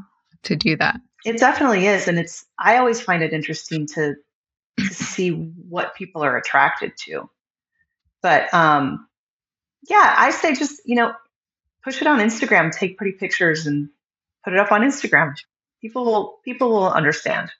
to 0.44 0.56
do 0.56 0.76
that. 0.76 1.00
It 1.24 1.38
definitely 1.38 1.86
is 1.86 2.06
and 2.06 2.18
it's 2.18 2.44
i 2.58 2.76
always 2.76 3.00
find 3.00 3.22
it 3.22 3.32
interesting 3.32 3.86
to 3.94 4.14
to 4.78 4.86
see 4.86 5.30
what 5.30 5.94
people 5.94 6.22
are 6.22 6.36
attracted 6.36 6.92
to. 7.06 7.28
But 8.22 8.52
um 8.52 9.06
yeah 9.88 10.14
i 10.16 10.30
say 10.30 10.54
just 10.54 10.80
you 10.84 10.96
know 10.96 11.12
push 11.82 12.00
it 12.00 12.06
on 12.06 12.18
instagram 12.18 12.72
take 12.72 12.96
pretty 12.96 13.12
pictures 13.12 13.66
and 13.66 13.88
put 14.44 14.52
it 14.52 14.58
up 14.58 14.72
on 14.72 14.82
instagram. 14.82 15.34
People 15.80 16.04
will 16.04 16.38
people 16.44 16.70
will 16.70 16.90
understand 16.90 17.50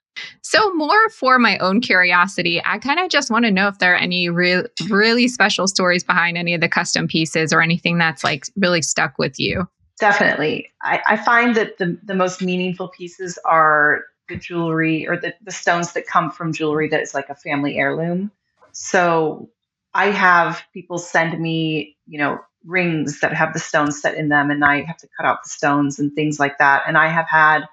so, 0.42 0.72
more 0.74 1.08
for 1.10 1.38
my 1.38 1.58
own 1.58 1.80
curiosity, 1.80 2.62
I 2.64 2.78
kind 2.78 3.00
of 3.00 3.08
just 3.08 3.30
want 3.30 3.44
to 3.44 3.50
know 3.50 3.68
if 3.68 3.78
there 3.78 3.92
are 3.92 3.98
any 3.98 4.28
re- 4.28 4.64
really 4.88 5.28
special 5.28 5.66
stories 5.66 6.04
behind 6.04 6.36
any 6.36 6.54
of 6.54 6.60
the 6.60 6.68
custom 6.68 7.08
pieces 7.08 7.52
or 7.52 7.62
anything 7.62 7.98
that's 7.98 8.22
like 8.22 8.46
really 8.56 8.82
stuck 8.82 9.18
with 9.18 9.38
you. 9.40 9.68
Definitely. 9.98 10.70
I, 10.82 11.00
I 11.06 11.16
find 11.16 11.54
that 11.56 11.78
the, 11.78 11.98
the 12.04 12.14
most 12.14 12.42
meaningful 12.42 12.88
pieces 12.88 13.38
are 13.44 14.04
the 14.28 14.36
jewelry 14.36 15.06
or 15.06 15.16
the, 15.16 15.34
the 15.42 15.52
stones 15.52 15.92
that 15.92 16.06
come 16.06 16.30
from 16.30 16.52
jewelry 16.52 16.88
that 16.88 17.00
is 17.00 17.14
like 17.14 17.28
a 17.28 17.34
family 17.34 17.76
heirloom. 17.76 18.30
So, 18.72 19.50
I 19.94 20.06
have 20.06 20.62
people 20.72 20.98
send 20.98 21.40
me, 21.40 21.96
you 22.06 22.18
know, 22.18 22.40
rings 22.64 23.20
that 23.20 23.32
have 23.32 23.52
the 23.52 23.58
stones 23.58 24.00
set 24.00 24.16
in 24.16 24.28
them, 24.28 24.50
and 24.50 24.64
I 24.64 24.82
have 24.82 24.96
to 24.98 25.08
cut 25.16 25.26
out 25.26 25.42
the 25.44 25.48
stones 25.48 25.98
and 25.98 26.12
things 26.12 26.40
like 26.40 26.58
that. 26.58 26.82
And 26.86 26.98
I 26.98 27.08
have 27.08 27.28
had 27.28 27.64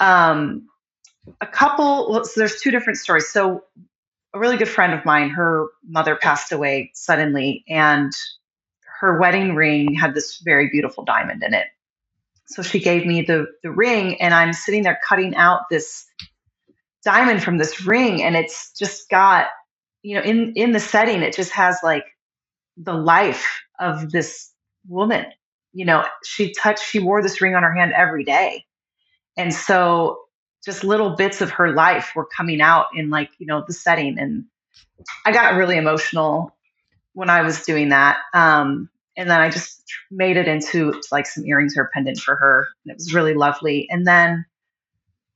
um, 0.00 0.68
a 1.40 1.46
couple 1.46 2.24
so 2.24 2.40
there's 2.40 2.60
two 2.60 2.70
different 2.70 2.98
stories. 2.98 3.28
So 3.28 3.64
a 4.34 4.38
really 4.38 4.56
good 4.56 4.68
friend 4.68 4.92
of 4.92 5.04
mine 5.04 5.30
her 5.30 5.66
mother 5.86 6.16
passed 6.16 6.52
away 6.52 6.90
suddenly 6.94 7.64
and 7.68 8.12
her 9.00 9.18
wedding 9.20 9.54
ring 9.54 9.94
had 9.94 10.14
this 10.14 10.38
very 10.38 10.68
beautiful 10.70 11.04
diamond 11.04 11.42
in 11.42 11.54
it. 11.54 11.66
So 12.46 12.62
she 12.62 12.80
gave 12.80 13.06
me 13.06 13.22
the 13.22 13.46
the 13.62 13.70
ring 13.70 14.20
and 14.20 14.34
i'm 14.34 14.52
sitting 14.52 14.82
there 14.82 14.98
cutting 15.06 15.34
out 15.36 15.62
this 15.70 16.06
diamond 17.04 17.42
from 17.42 17.58
this 17.58 17.84
ring 17.86 18.22
and 18.22 18.36
it's 18.36 18.72
just 18.72 19.08
got 19.08 19.48
you 20.02 20.16
know 20.16 20.22
in 20.22 20.52
in 20.54 20.72
the 20.72 20.80
setting 20.80 21.22
it 21.22 21.34
just 21.34 21.52
has 21.52 21.78
like 21.82 22.04
the 22.76 22.94
life 22.94 23.62
of 23.78 24.10
this 24.10 24.50
woman. 24.88 25.26
You 25.72 25.84
know 25.86 26.04
she 26.24 26.52
touched 26.52 26.84
she 26.84 26.98
wore 26.98 27.22
this 27.22 27.40
ring 27.40 27.54
on 27.54 27.62
her 27.62 27.74
hand 27.74 27.92
every 27.92 28.24
day. 28.24 28.66
And 29.36 29.54
so 29.54 30.18
just 30.64 30.84
little 30.84 31.16
bits 31.16 31.40
of 31.40 31.50
her 31.50 31.72
life 31.72 32.12
were 32.14 32.26
coming 32.26 32.60
out 32.60 32.86
in 32.94 33.10
like 33.10 33.30
you 33.38 33.46
know 33.46 33.64
the 33.66 33.72
setting. 33.72 34.18
And 34.18 34.44
i 35.24 35.32
got 35.32 35.54
really 35.54 35.76
emotional 35.76 36.54
when 37.14 37.30
i 37.30 37.42
was 37.42 37.62
doing 37.62 37.90
that. 37.90 38.18
Um, 38.32 38.88
and 39.16 39.28
then 39.28 39.40
i 39.40 39.50
just 39.50 39.82
made 40.10 40.36
it 40.36 40.48
into 40.48 41.00
like 41.10 41.26
some 41.26 41.44
earrings 41.44 41.76
or 41.76 41.82
a 41.82 41.88
pendant 41.88 42.18
for 42.18 42.34
her. 42.36 42.68
And 42.84 42.92
it 42.92 42.96
was 42.96 43.14
really 43.14 43.34
lovely. 43.34 43.88
And 43.90 44.06
then 44.06 44.46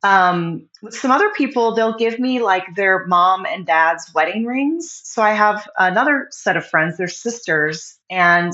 um, 0.03 0.69
with 0.83 0.95
some 0.95 1.11
other 1.11 1.31
people 1.31 1.75
they'll 1.75 1.97
give 1.97 2.19
me 2.19 2.41
like 2.41 2.65
their 2.77 3.07
mom 3.07 3.47
and 3.47 3.67
dad's 3.67 4.13
wedding 4.15 4.45
rings. 4.45 5.01
So 5.05 5.23
i 5.23 5.33
have 5.33 5.69
another 5.77 6.29
set 6.31 6.57
of 6.57 6.67
friends 6.67 6.97
they're 6.97 7.09
sisters. 7.09 7.99
And 8.09 8.53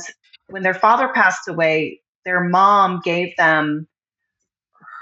when 0.49 0.63
their 0.63 0.75
father 0.75 1.09
passed 1.09 1.49
away 1.49 2.01
their 2.25 2.43
mom 2.45 3.01
gave 3.05 3.37
them 3.37 3.89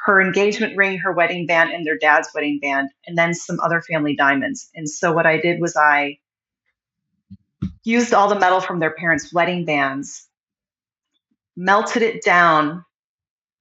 her 0.04 0.20
engagement 0.20 0.76
ring, 0.76 0.98
her 0.98 1.12
wedding 1.12 1.46
band, 1.46 1.70
and 1.70 1.84
their 1.84 1.98
dad's 1.98 2.28
wedding 2.34 2.58
band, 2.60 2.88
and 3.06 3.18
then 3.18 3.34
some 3.34 3.60
other 3.60 3.82
family 3.82 4.16
diamonds. 4.16 4.70
And 4.74 4.88
so 4.88 5.12
what 5.12 5.26
I 5.26 5.38
did 5.38 5.60
was 5.60 5.76
I 5.76 6.18
used 7.84 8.14
all 8.14 8.28
the 8.28 8.38
metal 8.38 8.60
from 8.60 8.80
their 8.80 8.94
parents' 8.94 9.32
wedding 9.32 9.64
bands, 9.64 10.26
melted 11.56 12.02
it 12.02 12.24
down, 12.24 12.84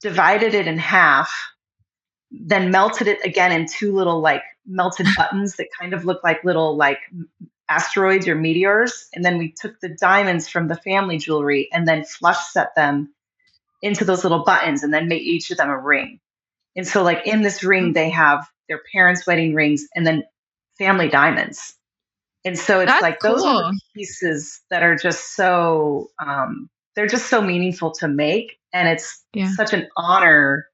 divided 0.01 0.53
it 0.53 0.67
in 0.67 0.77
half, 0.77 1.33
then 2.31 2.71
melted 2.71 3.07
it 3.07 3.25
again 3.25 3.51
in 3.51 3.67
two 3.67 3.93
little 3.93 4.21
like 4.21 4.43
melted 4.65 5.07
buttons 5.17 5.55
that 5.55 5.67
kind 5.77 5.93
of 5.93 6.05
look 6.05 6.23
like 6.23 6.43
little 6.43 6.77
like 6.77 6.99
asteroids 7.67 8.27
or 8.27 8.35
meteors. 8.35 9.09
And 9.13 9.25
then 9.25 9.37
we 9.37 9.51
took 9.51 9.79
the 9.79 9.89
diamonds 9.89 10.47
from 10.47 10.67
the 10.67 10.75
family 10.75 11.17
jewelry 11.17 11.69
and 11.73 11.87
then 11.87 12.05
flush 12.05 12.39
set 12.51 12.75
them 12.75 13.13
into 13.81 14.05
those 14.05 14.23
little 14.23 14.43
buttons 14.43 14.83
and 14.83 14.93
then 14.93 15.07
made 15.07 15.21
each 15.21 15.51
of 15.51 15.57
them 15.57 15.69
a 15.69 15.77
ring. 15.77 16.19
And 16.79 16.87
so, 16.87 17.03
like 17.03 17.27
in 17.27 17.41
this 17.41 17.61
ring, 17.61 17.87
mm-hmm. 17.87 17.91
they 17.91 18.09
have 18.09 18.47
their 18.69 18.79
parents' 18.93 19.27
wedding 19.27 19.53
rings 19.53 19.85
and 19.95 20.07
then 20.07 20.23
family 20.77 21.09
diamonds. 21.09 21.75
And 22.45 22.57
so 22.57 22.79
it's 22.79 22.89
That's 22.89 23.01
like 23.01 23.19
those 23.19 23.41
cool. 23.41 23.49
are 23.49 23.73
pieces 23.93 24.61
that 24.69 24.81
are 24.81 24.95
just 24.95 25.35
so 25.35 26.07
um, 26.25 26.69
they're 26.95 27.05
just 27.05 27.25
so 27.25 27.41
meaningful 27.41 27.91
to 27.95 28.07
make, 28.07 28.59
and 28.71 28.87
it's 28.87 29.25
yeah. 29.33 29.51
such 29.55 29.73
an 29.73 29.89
honor 29.97 30.67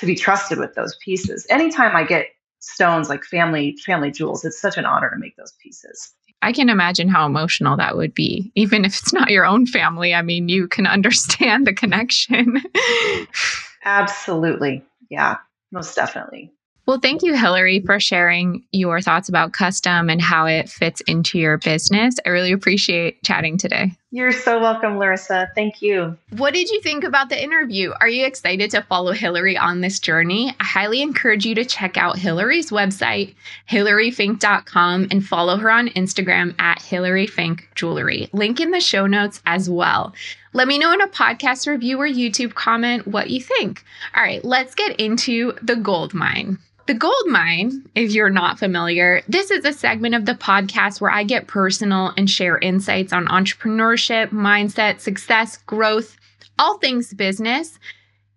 to 0.00 0.04
be 0.04 0.14
trusted 0.14 0.58
with 0.58 0.74
those 0.74 0.98
pieces. 1.02 1.46
Anytime 1.48 1.96
I 1.96 2.04
get 2.04 2.26
stones 2.58 3.08
like 3.08 3.24
family 3.24 3.78
family 3.86 4.10
jewels, 4.10 4.44
it's 4.44 4.60
such 4.60 4.76
an 4.76 4.84
honor 4.84 5.08
to 5.08 5.16
make 5.18 5.34
those 5.36 5.54
pieces. 5.62 6.12
I 6.42 6.52
can 6.52 6.68
imagine 6.68 7.08
how 7.08 7.24
emotional 7.24 7.78
that 7.78 7.96
would 7.96 8.12
be, 8.12 8.52
even 8.54 8.84
if 8.84 8.98
it's 8.98 9.14
not 9.14 9.30
your 9.30 9.46
own 9.46 9.64
family. 9.64 10.12
I 10.12 10.20
mean, 10.20 10.50
you 10.50 10.68
can 10.68 10.86
understand 10.98 11.66
the 11.66 11.72
connection. 11.72 12.62
Absolutely 13.84 14.84
yeah, 15.12 15.36
most 15.70 15.94
definitely. 15.94 16.50
Well, 16.84 16.98
thank 16.98 17.22
you, 17.22 17.36
Hillary, 17.36 17.80
for 17.80 18.00
sharing 18.00 18.64
your 18.72 19.00
thoughts 19.00 19.28
about 19.28 19.52
custom 19.52 20.10
and 20.10 20.20
how 20.20 20.46
it 20.46 20.68
fits 20.68 21.00
into 21.02 21.38
your 21.38 21.58
business. 21.58 22.16
I 22.26 22.30
really 22.30 22.50
appreciate 22.50 23.22
chatting 23.22 23.56
today. 23.56 23.92
You're 24.10 24.32
so 24.32 24.58
welcome, 24.58 24.94
Laryssa. 24.94 25.48
Thank 25.54 25.80
you. 25.80 26.18
What 26.36 26.54
did 26.54 26.70
you 26.70 26.80
think 26.80 27.04
about 27.04 27.28
the 27.28 27.40
interview? 27.40 27.92
Are 28.00 28.08
you 28.08 28.26
excited 28.26 28.72
to 28.72 28.82
follow 28.82 29.12
Hillary 29.12 29.56
on 29.56 29.80
this 29.80 30.00
journey? 30.00 30.52
I 30.58 30.64
highly 30.64 31.02
encourage 31.02 31.46
you 31.46 31.54
to 31.54 31.64
check 31.64 31.96
out 31.96 32.18
Hillary's 32.18 32.70
website, 32.70 33.34
hillaryfink.com, 33.70 35.08
and 35.10 35.24
follow 35.24 35.58
her 35.58 35.70
on 35.70 35.88
Instagram 35.90 36.58
at 36.58 36.80
hillaryfinkjewelry. 36.80 38.30
Link 38.32 38.60
in 38.60 38.72
the 38.72 38.80
show 38.80 39.06
notes 39.06 39.40
as 39.46 39.70
well. 39.70 40.14
Let 40.54 40.68
me 40.68 40.78
know 40.78 40.92
in 40.92 41.00
a 41.00 41.08
podcast 41.08 41.66
review 41.66 41.98
or 41.98 42.06
YouTube 42.06 42.54
comment 42.54 43.06
what 43.06 43.30
you 43.30 43.40
think. 43.40 43.82
All 44.14 44.22
right, 44.22 44.44
let's 44.44 44.74
get 44.74 45.00
into 45.00 45.54
the 45.62 45.76
gold 45.76 46.12
mine. 46.12 46.58
The 46.86 46.94
Gold 46.94 47.28
Mine, 47.28 47.88
if 47.94 48.10
you're 48.10 48.28
not 48.28 48.58
familiar, 48.58 49.22
this 49.28 49.52
is 49.52 49.64
a 49.64 49.72
segment 49.72 50.16
of 50.16 50.26
the 50.26 50.34
podcast 50.34 51.00
where 51.00 51.12
I 51.12 51.22
get 51.22 51.46
personal 51.46 52.12
and 52.16 52.28
share 52.28 52.58
insights 52.58 53.12
on 53.12 53.28
entrepreneurship, 53.28 54.30
mindset, 54.30 54.98
success, 54.98 55.58
growth, 55.58 56.16
all 56.58 56.78
things 56.78 57.14
business. 57.14 57.78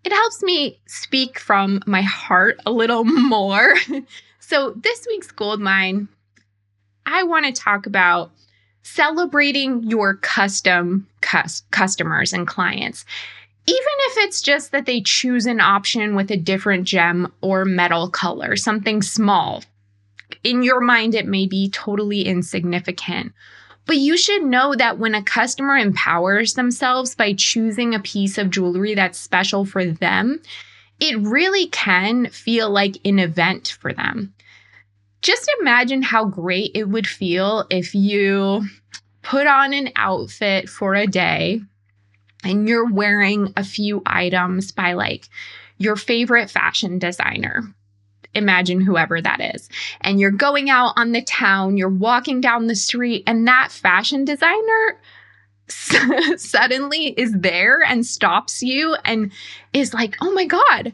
It 0.04 0.12
helps 0.12 0.44
me 0.44 0.80
speak 0.86 1.40
from 1.40 1.82
my 1.88 2.04
heart 2.04 2.60
a 2.68 2.72
little 2.72 3.04
more. 3.04 3.74
so, 4.40 4.74
this 4.78 5.08
week's 5.10 5.32
Gold 5.32 5.60
Mine, 5.60 6.08
I 7.08 7.24
want 7.24 7.48
to 7.48 7.52
talk 7.52 7.88
about 7.88 8.32
celebrating 8.86 9.82
your 9.84 10.16
custom 10.16 11.08
cus- 11.22 11.64
customers 11.72 12.32
and 12.32 12.48
clients 12.48 13.04
even 13.68 13.78
if 13.80 14.18
it's 14.18 14.42
just 14.42 14.72
that 14.72 14.86
they 14.86 15.02
choose 15.02 15.48
an 15.48 15.60
option 15.60 16.16
with 16.16 16.30
a 16.30 16.38
different 16.38 16.86
gem 16.86 17.32
or 17.42 17.66
metal 17.66 18.08
color, 18.10 18.56
something 18.56 19.02
small. 19.02 19.64
In 20.44 20.62
your 20.62 20.82
mind, 20.82 21.16
it 21.16 21.26
may 21.26 21.48
be 21.48 21.72
totally 21.72 22.26
insignificant. 22.26 23.34
But 23.88 23.98
you 23.98 24.18
should 24.18 24.44
know 24.44 24.76
that 24.76 25.00
when 25.00 25.16
a 25.16 25.24
customer 25.24 25.78
empowers 25.78 26.54
themselves 26.54 27.16
by 27.16 27.34
choosing 27.34 27.96
a 27.96 28.00
piece 28.00 28.38
of 28.38 28.52
jewelry 28.52 28.94
that's 28.94 29.18
special 29.18 29.66
for 29.66 29.84
them, 29.84 30.42
it 31.00 31.18
really 31.20 31.66
can 31.68 32.28
feel 32.28 32.70
like 32.70 32.98
an 33.04 33.18
event 33.18 33.78
for 33.80 33.94
them. 33.94 34.35
Just 35.26 35.52
imagine 35.60 36.04
how 36.04 36.26
great 36.26 36.70
it 36.76 36.88
would 36.88 37.08
feel 37.08 37.66
if 37.72 37.96
you 37.96 38.62
put 39.24 39.48
on 39.48 39.74
an 39.74 39.90
outfit 39.96 40.70
for 40.70 40.94
a 40.94 41.08
day 41.08 41.62
and 42.44 42.70
you're 42.70 42.94
wearing 42.94 43.52
a 43.58 43.64
few 43.64 44.04
items 44.06 44.72
by 44.72 44.94
like 44.94 45.28
your 45.80 45.96
favorite 45.96 46.52
fashion 46.52 47.00
designer. 47.00 47.64
imagine 48.36 48.80
whoever 48.82 49.20
that 49.20 49.56
is. 49.56 49.68
And 50.02 50.20
you're 50.20 50.30
going 50.30 50.70
out 50.70 50.94
on 50.96 51.12
the 51.12 51.24
town, 51.24 51.76
you're 51.76 51.90
walking 51.90 52.40
down 52.40 52.68
the 52.68 52.76
street, 52.76 53.24
and 53.26 53.48
that 53.48 53.72
fashion 53.72 54.26
designer 54.26 55.00
suddenly 56.38 57.16
is 57.18 57.32
there 57.32 57.82
and 57.82 58.06
stops 58.06 58.62
you 58.62 58.96
and 59.04 59.32
is 59.74 59.92
like, 59.92 60.18
oh 60.22 60.32
my 60.34 60.46
God, 60.46 60.94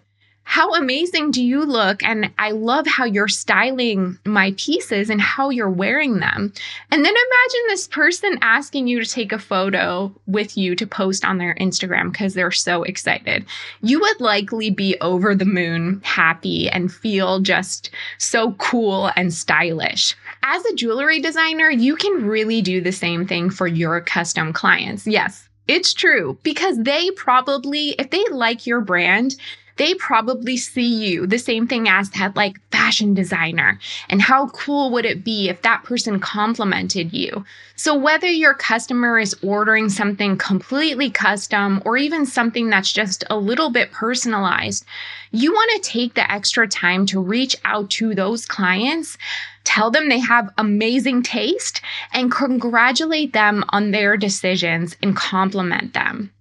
how 0.51 0.73
amazing 0.73 1.31
do 1.31 1.41
you 1.41 1.63
look? 1.63 2.03
And 2.03 2.29
I 2.37 2.51
love 2.51 2.85
how 2.85 3.05
you're 3.05 3.29
styling 3.29 4.19
my 4.25 4.53
pieces 4.57 5.09
and 5.09 5.21
how 5.21 5.49
you're 5.49 5.69
wearing 5.69 6.19
them. 6.19 6.51
And 6.91 7.05
then 7.05 7.13
imagine 7.13 7.61
this 7.67 7.87
person 7.87 8.37
asking 8.41 8.87
you 8.87 9.01
to 9.01 9.09
take 9.09 9.31
a 9.31 9.39
photo 9.39 10.13
with 10.27 10.57
you 10.57 10.75
to 10.75 10.85
post 10.85 11.23
on 11.23 11.37
their 11.37 11.55
Instagram 11.55 12.11
because 12.11 12.33
they're 12.33 12.51
so 12.51 12.83
excited. 12.83 13.45
You 13.81 14.01
would 14.01 14.19
likely 14.19 14.69
be 14.69 14.97
over 14.99 15.35
the 15.35 15.45
moon 15.45 16.01
happy 16.03 16.67
and 16.67 16.91
feel 16.91 17.39
just 17.39 17.89
so 18.17 18.51
cool 18.55 19.09
and 19.15 19.33
stylish. 19.33 20.17
As 20.43 20.65
a 20.65 20.75
jewelry 20.75 21.21
designer, 21.21 21.69
you 21.69 21.95
can 21.95 22.27
really 22.27 22.61
do 22.61 22.81
the 22.81 22.91
same 22.91 23.25
thing 23.25 23.51
for 23.51 23.67
your 23.67 24.01
custom 24.01 24.51
clients. 24.51 25.07
Yes, 25.07 25.47
it's 25.69 25.93
true 25.93 26.37
because 26.43 26.77
they 26.77 27.09
probably, 27.11 27.91
if 27.91 28.09
they 28.09 28.25
like 28.31 28.67
your 28.67 28.81
brand, 28.81 29.37
they 29.81 29.95
probably 29.95 30.57
see 30.57 30.93
you 31.09 31.25
the 31.25 31.39
same 31.39 31.65
thing 31.65 31.89
as 31.89 32.11
that 32.11 32.35
like 32.35 32.61
fashion 32.69 33.15
designer. 33.15 33.79
And 34.09 34.21
how 34.21 34.49
cool 34.49 34.91
would 34.91 35.05
it 35.05 35.25
be 35.25 35.49
if 35.49 35.63
that 35.63 35.83
person 35.83 36.19
complimented 36.19 37.11
you? 37.11 37.43
So, 37.75 37.97
whether 37.97 38.27
your 38.27 38.53
customer 38.53 39.17
is 39.17 39.35
ordering 39.41 39.89
something 39.89 40.37
completely 40.37 41.09
custom 41.09 41.81
or 41.83 41.97
even 41.97 42.27
something 42.27 42.69
that's 42.69 42.93
just 42.93 43.23
a 43.31 43.35
little 43.35 43.71
bit 43.71 43.91
personalized, 43.91 44.85
you 45.31 45.51
want 45.51 45.71
to 45.83 45.89
take 45.89 46.13
the 46.13 46.31
extra 46.31 46.67
time 46.67 47.07
to 47.07 47.19
reach 47.19 47.55
out 47.65 47.89
to 47.91 48.13
those 48.13 48.45
clients, 48.45 49.17
tell 49.63 49.89
them 49.89 50.09
they 50.09 50.19
have 50.19 50.53
amazing 50.59 51.23
taste, 51.23 51.81
and 52.13 52.31
congratulate 52.31 53.33
them 53.33 53.63
on 53.69 53.89
their 53.89 54.15
decisions 54.15 54.95
and 55.01 55.15
compliment 55.15 55.95
them. 55.95 56.31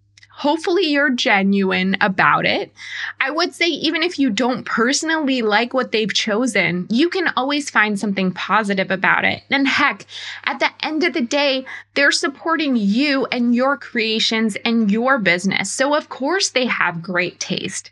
Hopefully, 0.41 0.87
you're 0.87 1.11
genuine 1.11 1.99
about 2.01 2.47
it. 2.47 2.73
I 3.21 3.31
would 3.31 3.55
say, 3.55 3.67
even 3.67 4.03
if 4.03 4.19
you 4.19 4.31
don't 4.31 4.65
personally 4.65 5.43
like 5.43 5.75
what 5.75 5.93
they've 5.93 6.15
chosen, 6.15 6.87
you 6.89 7.11
can 7.11 7.29
always 7.37 7.69
find 7.69 8.01
something 8.01 8.33
positive 8.33 8.91
about 8.91 9.27
it. 9.27 9.43
And 9.51 9.69
heck, 9.69 10.07
at 10.45 10.59
the 10.59 10.71
end 10.81 11.05
of 11.05 11.13
the 11.13 11.21
day, 11.21 11.67
they're 11.93 12.11
supporting 12.11 12.75
you 12.75 13.27
and 13.27 13.55
your 13.55 13.77
creations 13.77 14.57
and 14.65 14.91
your 14.91 15.19
business. 15.19 15.71
So, 15.71 15.95
of 15.95 16.09
course, 16.09 16.49
they 16.49 16.65
have 16.65 17.03
great 17.03 17.39
taste. 17.39 17.91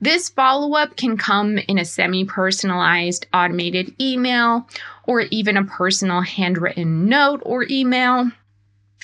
This 0.00 0.28
follow 0.28 0.74
up 0.74 0.96
can 0.96 1.16
come 1.16 1.58
in 1.58 1.78
a 1.78 1.84
semi 1.84 2.24
personalized 2.24 3.28
automated 3.32 3.94
email 4.00 4.66
or 5.06 5.20
even 5.30 5.56
a 5.56 5.64
personal 5.64 6.22
handwritten 6.22 7.08
note 7.08 7.40
or 7.44 7.66
email. 7.70 8.32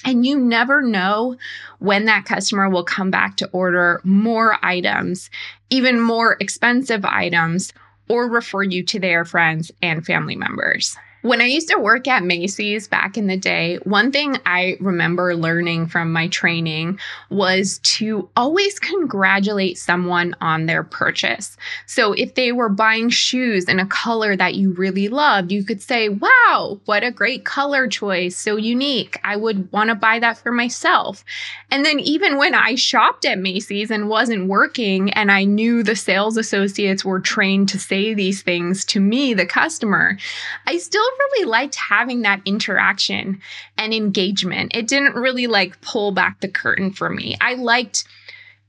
And 0.04 0.26
you 0.26 0.38
never 0.38 0.82
know 0.82 1.36
when 1.78 2.04
that 2.04 2.26
customer 2.26 2.68
will 2.68 2.84
come 2.84 3.10
back 3.10 3.36
to 3.38 3.48
order 3.52 4.00
more 4.04 4.58
items, 4.62 5.30
even 5.70 6.00
more 6.00 6.36
expensive 6.40 7.04
items, 7.04 7.72
or 8.08 8.28
refer 8.28 8.62
you 8.62 8.82
to 8.84 9.00
their 9.00 9.24
friends 9.24 9.72
and 9.80 10.04
family 10.04 10.36
members. 10.36 10.96
When 11.24 11.40
I 11.40 11.46
used 11.46 11.70
to 11.70 11.78
work 11.78 12.06
at 12.06 12.22
Macy's 12.22 12.86
back 12.86 13.16
in 13.16 13.28
the 13.28 13.36
day, 13.38 13.78
one 13.84 14.12
thing 14.12 14.36
I 14.44 14.76
remember 14.78 15.34
learning 15.34 15.86
from 15.86 16.12
my 16.12 16.28
training 16.28 16.98
was 17.30 17.78
to 17.96 18.28
always 18.36 18.78
congratulate 18.78 19.78
someone 19.78 20.36
on 20.42 20.66
their 20.66 20.82
purchase. 20.82 21.56
So 21.86 22.12
if 22.12 22.34
they 22.34 22.52
were 22.52 22.68
buying 22.68 23.08
shoes 23.08 23.70
in 23.70 23.80
a 23.80 23.86
color 23.86 24.36
that 24.36 24.56
you 24.56 24.72
really 24.72 25.08
loved, 25.08 25.50
you 25.50 25.64
could 25.64 25.80
say, 25.80 26.10
Wow, 26.10 26.78
what 26.84 27.02
a 27.02 27.10
great 27.10 27.46
color 27.46 27.88
choice. 27.88 28.36
So 28.36 28.56
unique. 28.56 29.18
I 29.24 29.36
would 29.36 29.72
want 29.72 29.88
to 29.88 29.94
buy 29.94 30.18
that 30.18 30.36
for 30.36 30.52
myself. 30.52 31.24
And 31.70 31.86
then 31.86 32.00
even 32.00 32.36
when 32.36 32.54
I 32.54 32.74
shopped 32.74 33.24
at 33.24 33.38
Macy's 33.38 33.90
and 33.90 34.10
wasn't 34.10 34.48
working, 34.48 35.10
and 35.14 35.32
I 35.32 35.44
knew 35.44 35.82
the 35.82 35.96
sales 35.96 36.36
associates 36.36 37.02
were 37.02 37.18
trained 37.18 37.70
to 37.70 37.78
say 37.78 38.12
these 38.12 38.42
things 38.42 38.84
to 38.84 39.00
me, 39.00 39.32
the 39.32 39.46
customer, 39.46 40.18
I 40.66 40.76
still 40.76 41.02
really 41.18 41.46
liked 41.46 41.74
having 41.74 42.22
that 42.22 42.42
interaction 42.44 43.40
and 43.78 43.94
engagement. 43.94 44.72
It 44.74 44.88
didn't 44.88 45.14
really 45.14 45.46
like 45.46 45.80
pull 45.80 46.12
back 46.12 46.40
the 46.40 46.48
curtain 46.48 46.92
for 46.92 47.10
me. 47.10 47.36
I 47.40 47.54
liked, 47.54 48.04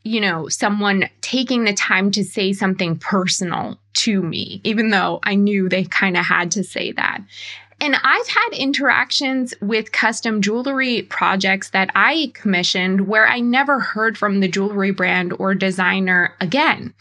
you 0.04 0.22
know, 0.22 0.48
someone 0.50 1.10
taking 1.22 1.64
the 1.64 1.74
time 1.74 2.12
to 2.12 2.24
say 2.24 2.54
something 2.54 2.98
personal 2.98 3.80
to 3.96 4.22
me, 4.22 4.62
even 4.64 4.90
though 4.90 5.20
I 5.24 5.36
knew 5.36 5.70
they 5.70 5.84
kind 5.84 6.18
of 6.18 6.26
had 6.26 6.52
to 6.52 6.64
say 6.64 6.92
that. 6.94 7.22
And 7.82 7.96
I've 8.04 8.28
had 8.28 8.50
interactions 8.54 9.54
with 9.62 9.92
custom 9.92 10.42
jewelry 10.42 11.02
projects 11.04 11.72
that 11.72 11.92
I 11.94 12.32
commissioned 12.34 13.08
where 13.08 13.28
I 13.28 13.42
never 13.42 13.80
heard 13.80 14.18
from 14.18 14.40
the 14.40 14.48
jewelry 14.48 14.92
brand 14.92 15.34
or 15.40 15.54
designer 15.54 16.34
again. 16.40 16.94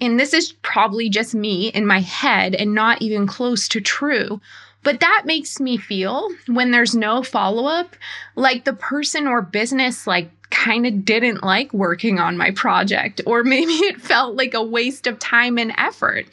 And 0.00 0.18
this 0.18 0.32
is 0.32 0.52
probably 0.62 1.08
just 1.08 1.34
me 1.34 1.68
in 1.68 1.86
my 1.86 2.00
head 2.00 2.54
and 2.54 2.74
not 2.74 3.02
even 3.02 3.26
close 3.26 3.66
to 3.68 3.80
true. 3.80 4.40
But 4.82 5.00
that 5.00 5.22
makes 5.24 5.60
me 5.60 5.76
feel 5.76 6.28
when 6.46 6.70
there's 6.70 6.94
no 6.94 7.22
follow 7.22 7.66
up, 7.66 7.96
like 8.34 8.64
the 8.64 8.72
person 8.72 9.26
or 9.26 9.42
business, 9.42 10.06
like, 10.06 10.30
kind 10.50 10.86
of 10.86 11.04
didn't 11.04 11.42
like 11.42 11.72
working 11.72 12.18
on 12.18 12.36
my 12.36 12.50
project, 12.50 13.20
or 13.26 13.42
maybe 13.44 13.72
it 13.72 14.00
felt 14.00 14.36
like 14.36 14.54
a 14.54 14.62
waste 14.62 15.06
of 15.06 15.18
time 15.18 15.58
and 15.58 15.72
effort. 15.78 16.26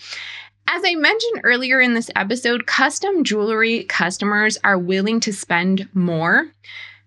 As 0.68 0.84
I 0.86 0.94
mentioned 0.94 1.42
earlier 1.44 1.82
in 1.82 1.96
this 1.96 2.12
episode, 2.16 2.68
custom 2.68 3.24
jewelry 3.24 3.86
customers 3.86 4.58
are 4.64 4.78
willing 4.78 5.20
to 5.22 5.34
spend 5.34 5.90
more. 5.96 6.52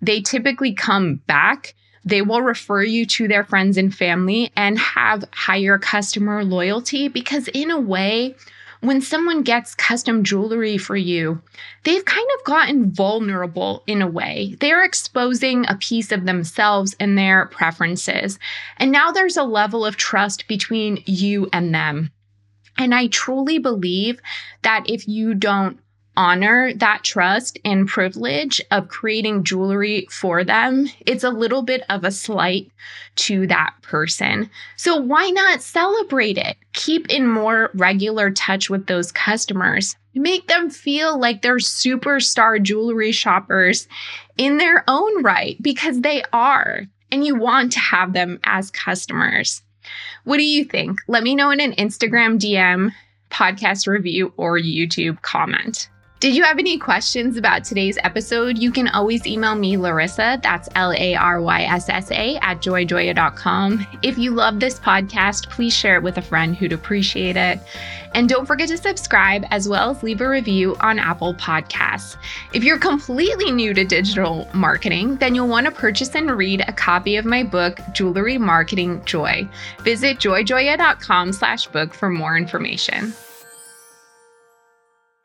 They 0.00 0.20
typically 0.20 0.74
come 0.74 1.16
back. 1.28 1.74
They 2.04 2.22
will 2.22 2.42
refer 2.42 2.82
you 2.82 3.06
to 3.06 3.28
their 3.28 3.44
friends 3.44 3.76
and 3.76 3.94
family 3.94 4.50
and 4.56 4.76
have 4.80 5.24
higher 5.32 5.78
customer 5.78 6.42
loyalty 6.42 7.06
because, 7.06 7.46
in 7.54 7.70
a 7.70 7.78
way, 7.78 8.34
when 8.82 9.00
someone 9.00 9.42
gets 9.42 9.76
custom 9.76 10.24
jewelry 10.24 10.76
for 10.76 10.96
you, 10.96 11.40
they've 11.84 12.04
kind 12.04 12.28
of 12.36 12.44
gotten 12.44 12.90
vulnerable 12.90 13.84
in 13.86 14.02
a 14.02 14.08
way. 14.08 14.56
They're 14.58 14.84
exposing 14.84 15.64
a 15.68 15.76
piece 15.76 16.10
of 16.10 16.26
themselves 16.26 16.96
and 16.98 17.16
their 17.16 17.46
preferences. 17.46 18.40
And 18.78 18.90
now 18.90 19.12
there's 19.12 19.36
a 19.36 19.44
level 19.44 19.86
of 19.86 19.96
trust 19.96 20.48
between 20.48 21.00
you 21.06 21.48
and 21.52 21.72
them. 21.72 22.10
And 22.76 22.92
I 22.92 23.06
truly 23.06 23.58
believe 23.58 24.20
that 24.62 24.84
if 24.88 25.06
you 25.06 25.34
don't 25.34 25.78
honor 26.16 26.72
that 26.74 27.04
trust 27.04 27.58
and 27.64 27.88
privilege 27.88 28.60
of 28.70 28.88
creating 28.88 29.44
jewelry 29.44 30.06
for 30.10 30.44
them, 30.44 30.88
it's 31.06 31.24
a 31.24 31.30
little 31.30 31.62
bit 31.62 31.82
of 31.88 32.04
a 32.04 32.10
slight 32.10 32.70
to 33.16 33.46
that 33.46 33.74
person. 33.82 34.50
So 34.76 34.96
why 34.96 35.30
not 35.30 35.62
celebrate 35.62 36.38
it? 36.38 36.56
Keep 36.72 37.10
in 37.10 37.26
more 37.26 37.70
regular 37.74 38.30
touch 38.30 38.68
with 38.68 38.86
those 38.86 39.12
customers. 39.12 39.96
Make 40.14 40.46
them 40.48 40.68
feel 40.68 41.18
like 41.18 41.40
they're 41.40 41.56
superstar 41.56 42.62
jewelry 42.62 43.12
shoppers 43.12 43.88
in 44.36 44.58
their 44.58 44.84
own 44.86 45.22
right 45.22 45.56
because 45.62 46.00
they 46.00 46.22
are, 46.32 46.82
and 47.10 47.24
you 47.24 47.34
want 47.34 47.72
to 47.72 47.80
have 47.80 48.12
them 48.12 48.38
as 48.44 48.70
customers. 48.70 49.62
What 50.24 50.36
do 50.36 50.44
you 50.44 50.64
think? 50.64 51.00
Let 51.08 51.22
me 51.22 51.34
know 51.34 51.50
in 51.50 51.60
an 51.60 51.72
Instagram 51.72 52.38
DM, 52.38 52.92
podcast 53.30 53.86
review, 53.86 54.32
or 54.36 54.58
YouTube 54.58 55.20
comment. 55.22 55.88
Did 56.22 56.36
you 56.36 56.44
have 56.44 56.60
any 56.60 56.78
questions 56.78 57.36
about 57.36 57.64
today's 57.64 57.98
episode? 58.04 58.56
You 58.56 58.70
can 58.70 58.86
always 58.86 59.26
email 59.26 59.56
me, 59.56 59.74
Laryssa, 59.74 60.40
that's 60.40 60.68
L 60.76 60.92
A 60.92 61.16
R 61.16 61.40
Y 61.40 61.62
S 61.62 61.88
S 61.88 62.12
A, 62.12 62.36
at 62.36 62.62
joyjoya.com. 62.62 63.84
If 64.02 64.18
you 64.18 64.30
love 64.30 64.60
this 64.60 64.78
podcast, 64.78 65.50
please 65.50 65.74
share 65.74 65.96
it 65.96 66.04
with 66.04 66.18
a 66.18 66.22
friend 66.22 66.54
who'd 66.54 66.72
appreciate 66.72 67.36
it. 67.36 67.58
And 68.14 68.28
don't 68.28 68.46
forget 68.46 68.68
to 68.68 68.78
subscribe 68.78 69.44
as 69.50 69.68
well 69.68 69.90
as 69.90 70.04
leave 70.04 70.20
a 70.20 70.28
review 70.28 70.76
on 70.76 71.00
Apple 71.00 71.34
Podcasts. 71.34 72.14
If 72.52 72.62
you're 72.62 72.78
completely 72.78 73.50
new 73.50 73.74
to 73.74 73.82
digital 73.82 74.48
marketing, 74.54 75.16
then 75.16 75.34
you'll 75.34 75.48
want 75.48 75.66
to 75.66 75.72
purchase 75.72 76.14
and 76.14 76.30
read 76.30 76.62
a 76.68 76.72
copy 76.72 77.16
of 77.16 77.24
my 77.24 77.42
book, 77.42 77.80
Jewelry 77.94 78.38
Marketing 78.38 79.04
Joy. 79.06 79.48
Visit 79.80 80.18
joyjoya.com 80.18 81.32
slash 81.32 81.66
book 81.66 81.92
for 81.92 82.08
more 82.08 82.36
information. 82.36 83.12